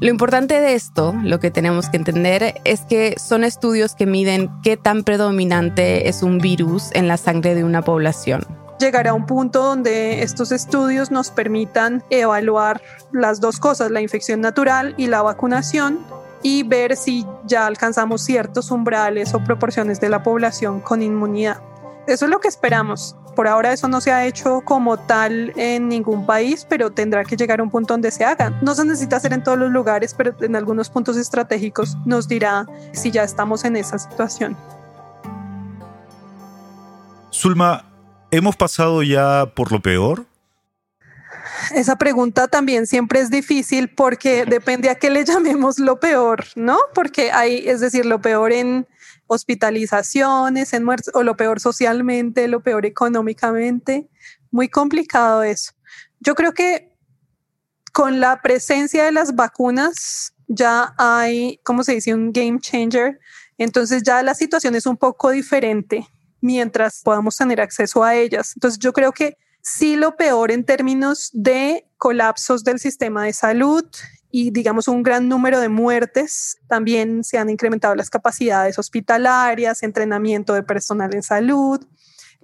Lo 0.00 0.08
importante 0.08 0.60
de 0.60 0.74
esto, 0.74 1.16
lo 1.24 1.40
que 1.40 1.50
tenemos 1.50 1.88
que 1.88 1.96
entender, 1.96 2.54
es 2.62 2.82
que 2.82 3.16
son 3.18 3.42
estudios 3.42 3.96
que 3.96 4.06
miden 4.06 4.50
qué 4.62 4.76
tan 4.76 5.02
predominante 5.02 6.08
es 6.08 6.22
un 6.22 6.38
virus 6.38 6.90
en 6.92 7.08
la 7.08 7.16
sangre 7.16 7.56
de 7.56 7.64
una 7.64 7.82
población. 7.82 8.60
Llegará 8.80 9.10
a 9.10 9.14
un 9.14 9.26
punto 9.26 9.62
donde 9.62 10.22
estos 10.22 10.52
estudios 10.52 11.10
nos 11.10 11.30
permitan 11.30 12.02
evaluar 12.08 12.80
las 13.12 13.38
dos 13.38 13.60
cosas, 13.60 13.90
la 13.90 14.00
infección 14.00 14.40
natural 14.40 14.94
y 14.96 15.06
la 15.06 15.20
vacunación, 15.20 15.98
y 16.42 16.62
ver 16.62 16.96
si 16.96 17.26
ya 17.44 17.66
alcanzamos 17.66 18.22
ciertos 18.22 18.70
umbrales 18.70 19.34
o 19.34 19.44
proporciones 19.44 20.00
de 20.00 20.08
la 20.08 20.22
población 20.22 20.80
con 20.80 21.02
inmunidad. 21.02 21.58
Eso 22.06 22.24
es 22.24 22.30
lo 22.30 22.40
que 22.40 22.48
esperamos. 22.48 23.16
Por 23.36 23.48
ahora 23.48 23.70
eso 23.74 23.86
no 23.86 24.00
se 24.00 24.12
ha 24.12 24.24
hecho 24.24 24.62
como 24.62 24.96
tal 24.96 25.52
en 25.56 25.88
ningún 25.88 26.24
país, 26.24 26.66
pero 26.66 26.90
tendrá 26.90 27.24
que 27.24 27.36
llegar 27.36 27.60
a 27.60 27.62
un 27.62 27.70
punto 27.70 27.92
donde 27.92 28.10
se 28.10 28.24
haga. 28.24 28.48
No 28.62 28.74
se 28.74 28.86
necesita 28.86 29.16
hacer 29.16 29.34
en 29.34 29.44
todos 29.44 29.58
los 29.58 29.70
lugares, 29.70 30.14
pero 30.14 30.34
en 30.40 30.56
algunos 30.56 30.88
puntos 30.88 31.18
estratégicos 31.18 31.98
nos 32.06 32.28
dirá 32.28 32.64
si 32.92 33.10
ya 33.10 33.24
estamos 33.24 33.66
en 33.66 33.76
esa 33.76 33.98
situación. 33.98 34.56
Zulma, 37.30 37.89
¿hemos 38.30 38.56
pasado 38.56 39.02
ya 39.02 39.52
por 39.54 39.72
lo 39.72 39.80
peor? 39.80 40.26
esa 41.74 41.96
pregunta 41.96 42.48
también 42.48 42.86
siempre 42.86 43.20
es 43.20 43.30
difícil 43.30 43.88
porque 43.94 44.44
depende 44.44 44.90
a 44.90 44.94
qué 44.94 45.10
le 45.10 45.24
llamemos 45.24 45.78
lo 45.78 46.00
peor, 46.00 46.44
¿no? 46.56 46.78
Porque 46.94 47.32
hay, 47.32 47.68
es 47.68 47.80
decir, 47.80 48.06
lo 48.06 48.20
peor 48.20 48.52
en 48.52 48.86
hospitalizaciones, 49.26 50.72
en 50.72 50.84
muertes, 50.84 51.12
o 51.14 51.22
lo 51.22 51.36
peor 51.36 51.60
socialmente, 51.60 52.48
lo 52.48 52.62
peor 52.62 52.86
económicamente. 52.86 54.08
Muy 54.50 54.68
complicado 54.68 55.42
eso. 55.42 55.72
Yo 56.20 56.34
creo 56.34 56.52
que 56.52 56.92
con 57.92 58.20
la 58.20 58.40
presencia 58.42 59.04
de 59.04 59.12
las 59.12 59.34
vacunas 59.34 60.34
ya 60.48 60.94
hay, 60.98 61.60
¿cómo 61.64 61.84
se 61.84 61.94
dice? 61.94 62.14
Un 62.14 62.32
game 62.32 62.58
changer. 62.60 63.20
Entonces 63.58 64.02
ya 64.02 64.22
la 64.22 64.34
situación 64.34 64.74
es 64.74 64.86
un 64.86 64.96
poco 64.96 65.30
diferente 65.30 66.08
mientras 66.40 67.02
podamos 67.02 67.36
tener 67.36 67.60
acceso 67.60 68.02
a 68.04 68.14
ellas. 68.14 68.52
Entonces 68.56 68.78
yo 68.78 68.92
creo 68.92 69.12
que 69.12 69.36
sí 69.62 69.96
lo 69.96 70.16
peor 70.16 70.50
en 70.50 70.64
términos 70.64 71.30
de 71.32 71.86
colapsos 71.98 72.64
del 72.64 72.78
sistema 72.78 73.24
de 73.24 73.32
salud 73.32 73.84
y 74.30 74.50
digamos 74.50 74.88
un 74.88 75.02
gran 75.02 75.28
número 75.28 75.60
de 75.60 75.68
muertes. 75.68 76.58
También 76.68 77.24
se 77.24 77.38
han 77.38 77.50
incrementado 77.50 77.94
las 77.94 78.10
capacidades 78.10 78.78
hospitalarias, 78.78 79.82
entrenamiento 79.82 80.54
de 80.54 80.62
personal 80.62 81.14
en 81.14 81.22
salud, 81.22 81.84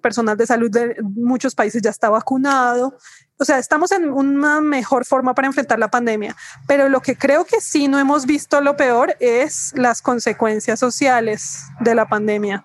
personal 0.02 0.36
de 0.36 0.46
salud 0.46 0.70
de 0.70 0.96
muchos 1.02 1.54
países 1.54 1.82
ya 1.82 1.90
está 1.90 2.10
vacunado. 2.10 2.96
O 3.38 3.44
sea, 3.44 3.58
estamos 3.58 3.92
en 3.92 4.10
una 4.10 4.60
mejor 4.60 5.04
forma 5.04 5.34
para 5.34 5.46
enfrentar 5.46 5.78
la 5.78 5.90
pandemia, 5.90 6.34
pero 6.66 6.88
lo 6.88 7.00
que 7.00 7.16
creo 7.16 7.44
que 7.44 7.60
sí 7.60 7.86
no 7.86 7.98
hemos 7.98 8.24
visto 8.24 8.60
lo 8.60 8.76
peor 8.76 9.14
es 9.20 9.72
las 9.76 10.00
consecuencias 10.00 10.80
sociales 10.80 11.60
de 11.80 11.94
la 11.94 12.08
pandemia. 12.08 12.64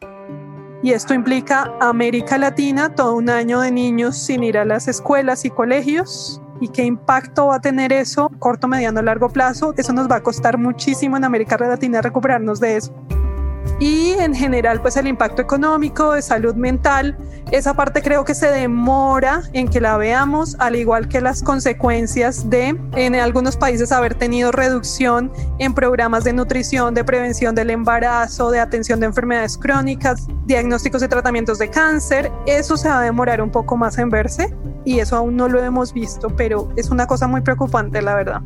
Y 0.83 0.93
esto 0.93 1.13
implica 1.13 1.71
América 1.79 2.37
Latina, 2.37 2.95
todo 2.95 3.15
un 3.15 3.29
año 3.29 3.61
de 3.61 3.71
niños 3.71 4.17
sin 4.17 4.43
ir 4.43 4.57
a 4.57 4.65
las 4.65 4.87
escuelas 4.87 5.45
y 5.45 5.51
colegios. 5.51 6.41
¿Y 6.59 6.69
qué 6.69 6.83
impacto 6.83 7.47
va 7.47 7.55
a 7.55 7.61
tener 7.61 7.93
eso, 7.93 8.29
corto, 8.39 8.67
mediano, 8.67 9.01
largo 9.01 9.29
plazo? 9.29 9.73
Eso 9.77 9.93
nos 9.93 10.09
va 10.09 10.17
a 10.17 10.23
costar 10.23 10.57
muchísimo 10.57 11.17
en 11.17 11.23
América 11.23 11.57
Latina 11.57 12.01
recuperarnos 12.01 12.59
de 12.59 12.77
eso. 12.77 12.93
Y 13.81 14.11
en 14.11 14.35
general 14.35 14.79
pues 14.79 14.95
el 14.95 15.07
impacto 15.07 15.41
económico 15.41 16.11
de 16.13 16.21
salud 16.21 16.53
mental, 16.53 17.17
esa 17.51 17.73
parte 17.73 18.03
creo 18.03 18.23
que 18.23 18.35
se 18.35 18.45
demora 18.45 19.41
en 19.53 19.67
que 19.67 19.81
la 19.81 19.97
veamos, 19.97 20.55
al 20.59 20.75
igual 20.75 21.07
que 21.07 21.19
las 21.19 21.41
consecuencias 21.41 22.47
de 22.47 22.79
en 22.95 23.15
algunos 23.15 23.57
países 23.57 23.91
haber 23.91 24.13
tenido 24.13 24.51
reducción 24.51 25.33
en 25.57 25.73
programas 25.73 26.23
de 26.23 26.31
nutrición, 26.31 26.93
de 26.93 27.03
prevención 27.03 27.55
del 27.55 27.71
embarazo, 27.71 28.51
de 28.51 28.59
atención 28.59 28.99
de 28.99 29.07
enfermedades 29.07 29.57
crónicas, 29.57 30.27
diagnósticos 30.45 31.01
y 31.01 31.07
tratamientos 31.07 31.57
de 31.57 31.71
cáncer, 31.71 32.31
eso 32.45 32.77
se 32.77 32.87
va 32.87 32.99
a 32.99 33.03
demorar 33.03 33.41
un 33.41 33.49
poco 33.49 33.77
más 33.77 33.97
en 33.97 34.11
verse 34.11 34.55
y 34.85 34.99
eso 34.99 35.17
aún 35.17 35.35
no 35.35 35.47
lo 35.47 35.59
hemos 35.59 35.91
visto, 35.91 36.27
pero 36.35 36.71
es 36.75 36.91
una 36.91 37.07
cosa 37.07 37.25
muy 37.25 37.41
preocupante 37.41 37.99
la 38.03 38.13
verdad. 38.13 38.41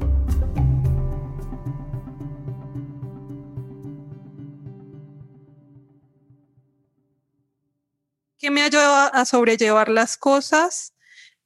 ¿Qué 8.46 8.52
me 8.52 8.62
ayuda 8.62 9.08
a 9.08 9.26
sobrellevar 9.26 9.90
las 9.90 10.18
cosas? 10.18 10.94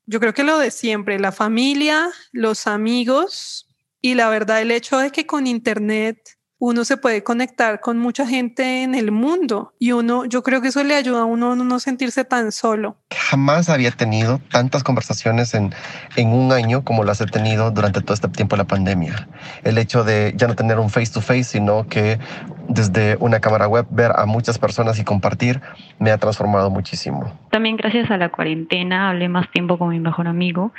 Yo 0.05 0.19
creo 0.19 0.33
que 0.33 0.43
lo 0.43 0.59
de 0.59 0.69
siempre, 0.69 1.17
la 1.17 1.31
familia, 1.31 2.09
los 2.33 2.67
amigos 2.67 3.69
y 4.01 4.15
la 4.15 4.27
verdad 4.27 4.61
el 4.61 4.69
hecho 4.69 4.97
de 4.97 5.09
que 5.09 5.25
con 5.25 5.47
internet 5.47 6.19
uno 6.59 6.83
se 6.83 6.97
puede 6.97 7.23
conectar 7.23 7.79
con 7.79 7.97
mucha 7.97 8.27
gente 8.27 8.83
en 8.83 8.93
el 8.93 9.11
mundo 9.11 9.73
y 9.79 9.93
uno, 9.93 10.25
yo 10.25 10.43
creo 10.43 10.61
que 10.61 10.67
eso 10.67 10.83
le 10.83 10.93
ayuda 10.93 11.21
a 11.21 11.25
uno 11.25 11.53
a 11.53 11.55
no 11.55 11.79
sentirse 11.79 12.25
tan 12.25 12.51
solo. 12.51 12.97
Jamás 13.11 13.69
había 13.69 13.91
tenido 13.91 14.39
tantas 14.51 14.83
conversaciones 14.83 15.53
en, 15.53 15.73
en 16.17 16.33
un 16.33 16.51
año 16.51 16.83
como 16.83 17.05
las 17.05 17.21
he 17.21 17.25
tenido 17.25 17.71
durante 17.71 18.01
todo 18.01 18.13
este 18.13 18.27
tiempo 18.27 18.57
de 18.57 18.63
la 18.63 18.67
pandemia. 18.67 19.29
El 19.63 19.77
hecho 19.77 20.03
de 20.03 20.33
ya 20.35 20.47
no 20.47 20.55
tener 20.55 20.79
un 20.79 20.89
face 20.89 21.13
to 21.13 21.21
face, 21.21 21.45
sino 21.45 21.87
que 21.87 22.19
desde 22.67 23.15
una 23.21 23.39
cámara 23.39 23.67
web 23.67 23.87
ver 23.89 24.11
a 24.15 24.25
muchas 24.25 24.59
personas 24.59 24.99
y 24.99 25.05
compartir 25.05 25.61
me 25.97 26.11
ha 26.11 26.17
transformado 26.17 26.69
muchísimo. 26.69 27.39
También 27.51 27.77
gracias 27.77 28.11
a 28.11 28.17
la 28.17 28.29
cuarentena 28.29 29.09
hablé 29.09 29.29
más 29.29 29.49
tiempo 29.51 29.77
con 29.77 29.89
mi 29.89 29.99
mejor 29.99 30.27
amigo 30.27 30.73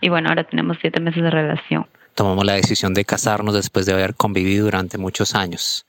y 0.00 0.08
bueno, 0.08 0.30
ahora 0.30 0.44
tenemos 0.44 0.78
siete 0.80 1.00
meses 1.00 1.22
de 1.22 1.30
relación 1.30 1.86
tomamos 2.16 2.44
la 2.44 2.54
decisión 2.54 2.94
de 2.94 3.04
casarnos 3.04 3.54
después 3.54 3.86
de 3.86 3.92
haber 3.92 4.16
convivido 4.16 4.64
durante 4.64 4.98
muchos 4.98 5.36
años. 5.36 5.86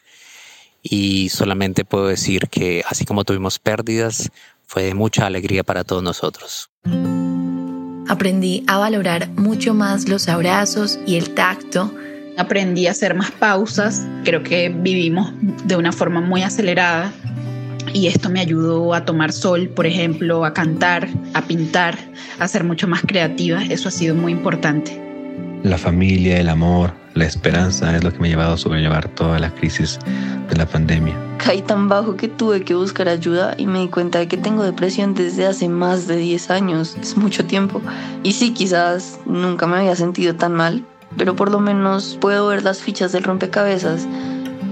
Y 0.84 1.30
solamente 1.30 1.86
puedo 1.86 2.08
decir 2.08 2.50
que 2.50 2.84
así 2.88 3.06
como 3.06 3.24
tuvimos 3.24 3.58
pérdidas, 3.58 4.30
fue 4.68 4.84
de 4.84 4.94
mucha 4.94 5.26
alegría 5.26 5.64
para 5.64 5.84
todos 5.84 6.04
nosotros. 6.04 6.70
Aprendí 8.08 8.64
a 8.68 8.78
valorar 8.78 9.30
mucho 9.32 9.74
más 9.74 10.08
los 10.08 10.28
abrazos 10.28 11.00
y 11.08 11.16
el 11.16 11.34
tacto. 11.34 11.94
Aprendí 12.38 12.88
a 12.88 12.92
hacer 12.92 13.16
más 13.16 13.32
pausas. 13.32 14.06
Creo 14.24 14.44
que 14.44 14.70
vivimos 14.70 15.32
de 15.66 15.76
una 15.76 15.92
forma 15.92 16.22
muy 16.22 16.44
acelerada 16.44 17.12
y 17.94 18.08
esto 18.08 18.30
me 18.30 18.42
ayudó 18.42 18.94
a 18.94 19.06
tomar 19.06 19.32
sol, 19.32 19.70
por 19.70 19.88
ejemplo, 19.88 20.46
a 20.46 20.54
cantar, 20.54 21.08
a 21.34 21.42
pintar, 21.42 21.98
a 22.38 22.48
ser 22.48 22.64
mucho 22.64 22.88
más 22.88 23.02
creativa. 23.02 23.64
Eso 23.64 23.88
ha 23.88 23.92
sido 23.92 24.14
muy 24.14 24.34
importante. 24.34 25.07
La 25.64 25.78
familia, 25.78 26.40
el 26.40 26.50
amor, 26.50 26.94
la 27.14 27.26
esperanza 27.26 27.96
es 27.96 28.04
lo 28.04 28.14
que 28.14 28.20
me 28.20 28.28
ha 28.28 28.32
llevado 28.32 28.54
a 28.54 28.58
sobrellevar 28.58 29.10
toda 29.10 29.40
la 29.40 29.50
crisis 29.50 30.00
de 30.50 30.56
la 30.56 30.66
pandemia. 30.66 31.16
Caí 31.38 31.62
tan 31.62 31.90
bajo 31.90 32.16
que 32.16 32.28
tuve 32.28 32.64
que 32.64 32.76
buscar 32.76 33.10
ayuda 33.10 33.56
y 33.58 33.66
me 33.66 33.80
di 33.80 33.88
cuenta 33.88 34.20
de 34.20 34.28
que 34.28 34.38
tengo 34.38 34.64
depresión 34.64 35.14
desde 35.14 35.46
hace 35.46 35.68
más 35.68 36.08
de 36.08 36.18
10 36.18 36.52
años. 36.52 36.96
Es 37.02 37.18
mucho 37.18 37.46
tiempo. 37.46 37.82
Y 38.24 38.34
sí, 38.34 38.54
quizás 38.54 39.20
nunca 39.26 39.66
me 39.66 39.78
había 39.78 39.96
sentido 39.96 40.36
tan 40.36 40.54
mal, 40.54 40.86
pero 41.18 41.36
por 41.36 41.52
lo 41.52 41.60
menos 41.60 42.18
puedo 42.22 42.48
ver 42.48 42.64
las 42.64 42.82
fichas 42.82 43.12
del 43.12 43.24
rompecabezas 43.24 44.08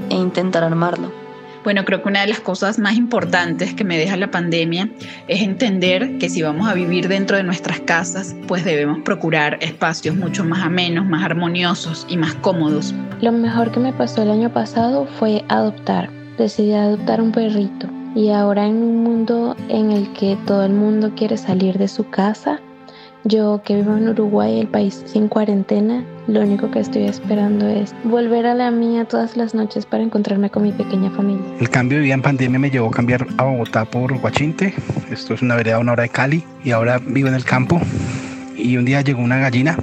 e 0.09 0.15
intentar 0.15 0.63
armarlo. 0.63 1.24
Bueno, 1.65 1.83
creo 1.83 2.03
que 2.03 2.09
una 2.09 2.21
de 2.21 2.27
las 2.27 2.41
cosas 2.41 2.77
más 2.77 2.93
importantes 2.93 3.73
que 3.73 3.83
me 3.83 3.97
deja 3.97 4.15
la 4.17 4.29
pandemia 4.29 4.87
es 5.27 5.41
entender 5.41 6.19
que 6.19 6.29
si 6.29 6.43
vamos 6.43 6.69
a 6.69 6.75
vivir 6.75 7.07
dentro 7.07 7.37
de 7.37 7.43
nuestras 7.43 7.79
casas, 7.79 8.35
pues 8.47 8.63
debemos 8.63 8.99
procurar 8.99 9.57
espacios 9.61 10.15
mucho 10.15 10.43
más 10.45 10.63
amenos, 10.63 11.07
más 11.07 11.23
armoniosos 11.23 12.05
y 12.07 12.17
más 12.17 12.35
cómodos. 12.35 12.93
Lo 13.19 13.31
mejor 13.31 13.71
que 13.71 13.79
me 13.79 13.93
pasó 13.93 14.21
el 14.21 14.29
año 14.29 14.53
pasado 14.53 15.07
fue 15.17 15.43
adoptar. 15.49 16.11
Decidí 16.37 16.73
adoptar 16.73 17.19
un 17.19 17.31
perrito 17.31 17.89
y 18.13 18.29
ahora 18.29 18.67
en 18.67 18.75
un 18.75 19.03
mundo 19.03 19.57
en 19.67 19.91
el 19.91 20.13
que 20.13 20.37
todo 20.45 20.65
el 20.65 20.73
mundo 20.73 21.13
quiere 21.15 21.35
salir 21.35 21.79
de 21.79 21.87
su 21.87 22.07
casa, 22.11 22.59
yo 23.25 23.61
que 23.63 23.75
vivo 23.75 23.97
en 23.97 24.07
Uruguay, 24.07 24.59
el 24.59 24.67
país 24.67 25.03
sin 25.07 25.27
cuarentena, 25.27 26.05
lo 26.27 26.41
único 26.41 26.69
que 26.69 26.79
estoy 26.79 27.05
esperando 27.05 27.67
es 27.67 27.93
volver 28.03 28.45
a 28.45 28.53
la 28.53 28.69
mía 28.69 29.05
todas 29.05 29.35
las 29.35 29.55
noches 29.55 29.85
para 29.85 30.03
encontrarme 30.03 30.49
con 30.51 30.63
mi 30.63 30.71
pequeña 30.71 31.09
familia. 31.11 31.43
El 31.59 31.69
cambio 31.69 31.97
de 31.97 32.03
vida 32.03 32.13
en 32.13 32.21
pandemia 32.21 32.59
me 32.59 32.69
llevó 32.69 32.87
a 32.87 32.91
cambiar 32.91 33.25
a 33.37 33.43
Bogotá 33.43 33.85
por 33.85 34.15
Guachinte. 34.19 34.73
Esto 35.11 35.33
es 35.33 35.41
una 35.41 35.55
vereda 35.55 35.77
a 35.77 35.79
una 35.79 35.93
hora 35.93 36.03
de 36.03 36.09
Cali 36.09 36.43
y 36.63 36.71
ahora 36.71 36.99
vivo 36.99 37.27
en 37.27 37.33
el 37.33 37.43
campo. 37.43 37.81
Y 38.55 38.77
un 38.77 38.85
día 38.85 39.01
llegó 39.01 39.21
una 39.21 39.37
gallina, 39.37 39.77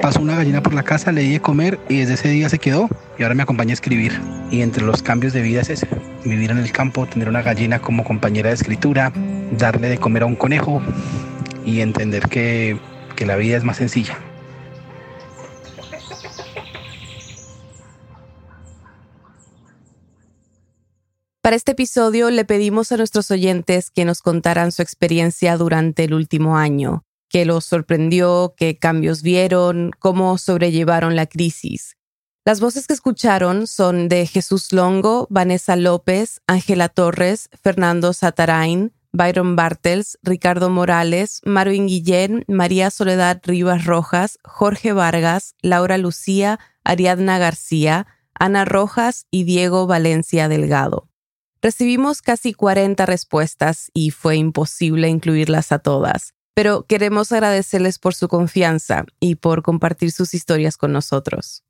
pasó 0.00 0.20
una 0.20 0.36
gallina 0.36 0.62
por 0.62 0.72
la 0.72 0.82
casa, 0.82 1.12
le 1.12 1.22
di 1.22 1.32
de 1.32 1.40
comer 1.40 1.78
y 1.88 1.98
desde 1.98 2.14
ese 2.14 2.28
día 2.28 2.48
se 2.48 2.58
quedó 2.58 2.88
y 3.18 3.22
ahora 3.24 3.34
me 3.34 3.42
acompaña 3.42 3.72
a 3.72 3.74
escribir. 3.74 4.18
Y 4.50 4.62
entre 4.62 4.84
los 4.84 5.02
cambios 5.02 5.32
de 5.32 5.42
vida 5.42 5.60
es 5.60 5.70
ese, 5.70 5.88
vivir 6.24 6.52
en 6.52 6.58
el 6.58 6.70
campo, 6.72 7.06
tener 7.06 7.28
una 7.28 7.42
gallina 7.42 7.80
como 7.80 8.04
compañera 8.04 8.48
de 8.48 8.54
escritura, 8.54 9.12
darle 9.58 9.88
de 9.88 9.98
comer 9.98 10.22
a 10.22 10.26
un 10.26 10.36
conejo, 10.36 10.80
y 11.68 11.82
entender 11.82 12.28
que, 12.30 12.80
que 13.14 13.26
la 13.26 13.36
vida 13.36 13.58
es 13.58 13.64
más 13.64 13.76
sencilla. 13.76 14.18
Para 21.42 21.56
este 21.56 21.72
episodio 21.72 22.30
le 22.30 22.44
pedimos 22.46 22.90
a 22.90 22.96
nuestros 22.96 23.30
oyentes 23.30 23.90
que 23.90 24.06
nos 24.06 24.22
contaran 24.22 24.72
su 24.72 24.80
experiencia 24.80 25.56
durante 25.58 26.04
el 26.04 26.14
último 26.14 26.56
año, 26.56 27.04
qué 27.28 27.44
los 27.44 27.66
sorprendió, 27.66 28.54
qué 28.56 28.78
cambios 28.78 29.22
vieron, 29.22 29.90
cómo 29.98 30.38
sobrellevaron 30.38 31.16
la 31.16 31.26
crisis. 31.26 31.96
Las 32.46 32.60
voces 32.60 32.86
que 32.86 32.94
escucharon 32.94 33.66
son 33.66 34.08
de 34.08 34.26
Jesús 34.26 34.72
Longo, 34.72 35.26
Vanessa 35.28 35.76
López, 35.76 36.40
Ángela 36.46 36.88
Torres, 36.88 37.50
Fernando 37.62 38.14
Satarain, 38.14 38.92
Byron 39.18 39.56
Bartels, 39.56 40.16
Ricardo 40.22 40.70
Morales, 40.70 41.40
Marvin 41.44 41.88
Guillén, 41.88 42.44
María 42.46 42.90
Soledad 42.90 43.40
Rivas 43.42 43.84
Rojas, 43.84 44.38
Jorge 44.44 44.92
Vargas, 44.92 45.56
Laura 45.60 45.98
Lucía, 45.98 46.60
Ariadna 46.84 47.38
García, 47.38 48.06
Ana 48.32 48.64
Rojas 48.64 49.26
y 49.32 49.42
Diego 49.42 49.88
Valencia 49.88 50.48
Delgado. 50.48 51.08
Recibimos 51.60 52.22
casi 52.22 52.54
40 52.54 53.04
respuestas 53.06 53.90
y 53.92 54.12
fue 54.12 54.36
imposible 54.36 55.08
incluirlas 55.08 55.72
a 55.72 55.80
todas, 55.80 56.34
pero 56.54 56.84
queremos 56.86 57.32
agradecerles 57.32 57.98
por 57.98 58.14
su 58.14 58.28
confianza 58.28 59.04
y 59.18 59.34
por 59.34 59.62
compartir 59.62 60.12
sus 60.12 60.32
historias 60.32 60.76
con 60.76 60.92
nosotros. 60.92 61.64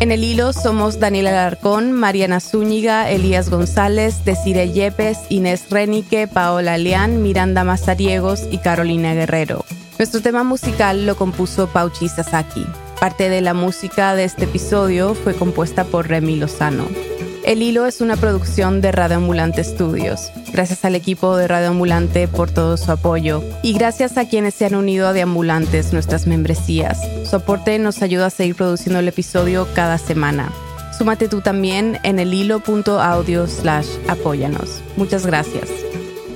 En 0.00 0.12
el 0.12 0.24
hilo 0.24 0.52
somos 0.52 1.00
Daniela 1.00 1.30
Alarcón, 1.30 1.92
Mariana 1.92 2.40
Zúñiga, 2.40 3.10
Elías 3.10 3.48
González, 3.50 4.24
Desire 4.24 4.70
Yepes, 4.70 5.18
Inés 5.30 5.70
Renique, 5.70 6.28
Paola 6.28 6.76
Leán, 6.78 7.22
Miranda 7.22 7.64
Mazariegos 7.64 8.46
y 8.50 8.58
Carolina 8.58 9.14
Guerrero. 9.14 9.64
Nuestro 9.98 10.20
tema 10.20 10.44
musical 10.44 11.06
lo 11.06 11.16
compuso 11.16 11.68
Pauchi 11.68 12.08
Sasaki. 12.08 12.66
Parte 13.00 13.28
de 13.28 13.40
la 13.40 13.54
música 13.54 14.14
de 14.14 14.24
este 14.24 14.44
episodio 14.44 15.14
fue 15.14 15.34
compuesta 15.34 15.84
por 15.84 16.08
Remy 16.08 16.36
Lozano. 16.36 16.86
El 17.46 17.62
Hilo 17.62 17.86
es 17.86 18.00
una 18.00 18.16
producción 18.16 18.80
de 18.80 18.90
Radio 18.90 19.18
Ambulante 19.18 19.62
Studios. 19.62 20.32
Gracias 20.52 20.84
al 20.84 20.96
equipo 20.96 21.36
de 21.36 21.46
Radio 21.46 21.68
Ambulante 21.68 22.26
por 22.26 22.50
todo 22.50 22.76
su 22.76 22.90
apoyo 22.90 23.40
y 23.62 23.72
gracias 23.72 24.18
a 24.18 24.28
quienes 24.28 24.52
se 24.54 24.66
han 24.66 24.74
unido 24.74 25.06
a 25.06 25.12
Deambulantes, 25.12 25.92
nuestras 25.92 26.26
membresías. 26.26 26.98
Su 27.24 27.36
aporte 27.36 27.78
nos 27.78 28.02
ayuda 28.02 28.26
a 28.26 28.30
seguir 28.30 28.56
produciendo 28.56 28.98
el 28.98 29.06
episodio 29.06 29.68
cada 29.76 29.96
semana. 29.96 30.50
Súmate 30.98 31.28
tú 31.28 31.40
también 31.40 32.00
en 32.02 32.18
el 32.18 32.34
hilo.audio 32.34 33.46
slash 33.46 33.86
apóyanos. 34.08 34.82
Muchas 34.96 35.24
gracias. 35.24 35.85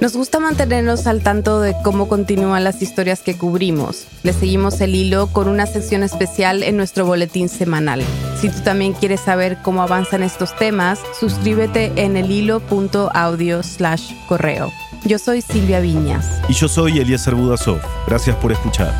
Nos 0.00 0.14
gusta 0.16 0.40
mantenernos 0.40 1.06
al 1.06 1.22
tanto 1.22 1.60
de 1.60 1.76
cómo 1.84 2.08
continúan 2.08 2.64
las 2.64 2.80
historias 2.80 3.20
que 3.20 3.36
cubrimos. 3.36 4.06
Le 4.22 4.32
seguimos 4.32 4.80
el 4.80 4.94
hilo 4.94 5.26
con 5.26 5.46
una 5.46 5.66
sección 5.66 6.02
especial 6.02 6.62
en 6.62 6.78
nuestro 6.78 7.04
boletín 7.04 7.50
semanal. 7.50 8.02
Si 8.40 8.48
tú 8.48 8.60
también 8.60 8.94
quieres 8.94 9.20
saber 9.20 9.58
cómo 9.62 9.82
avanzan 9.82 10.22
estos 10.22 10.56
temas, 10.56 11.00
suscríbete 11.18 11.92
en 11.96 12.16
el 12.16 12.30
hilo.audio 12.30 13.62
slash 13.62 14.12
correo. 14.26 14.72
Yo 15.04 15.18
soy 15.18 15.42
Silvia 15.42 15.80
Viñas. 15.80 16.26
Y 16.48 16.54
yo 16.54 16.66
soy 16.66 16.98
Eliezer 16.98 17.34
Budasov. 17.34 17.80
Gracias 18.06 18.36
por 18.36 18.52
escuchar. 18.52 18.94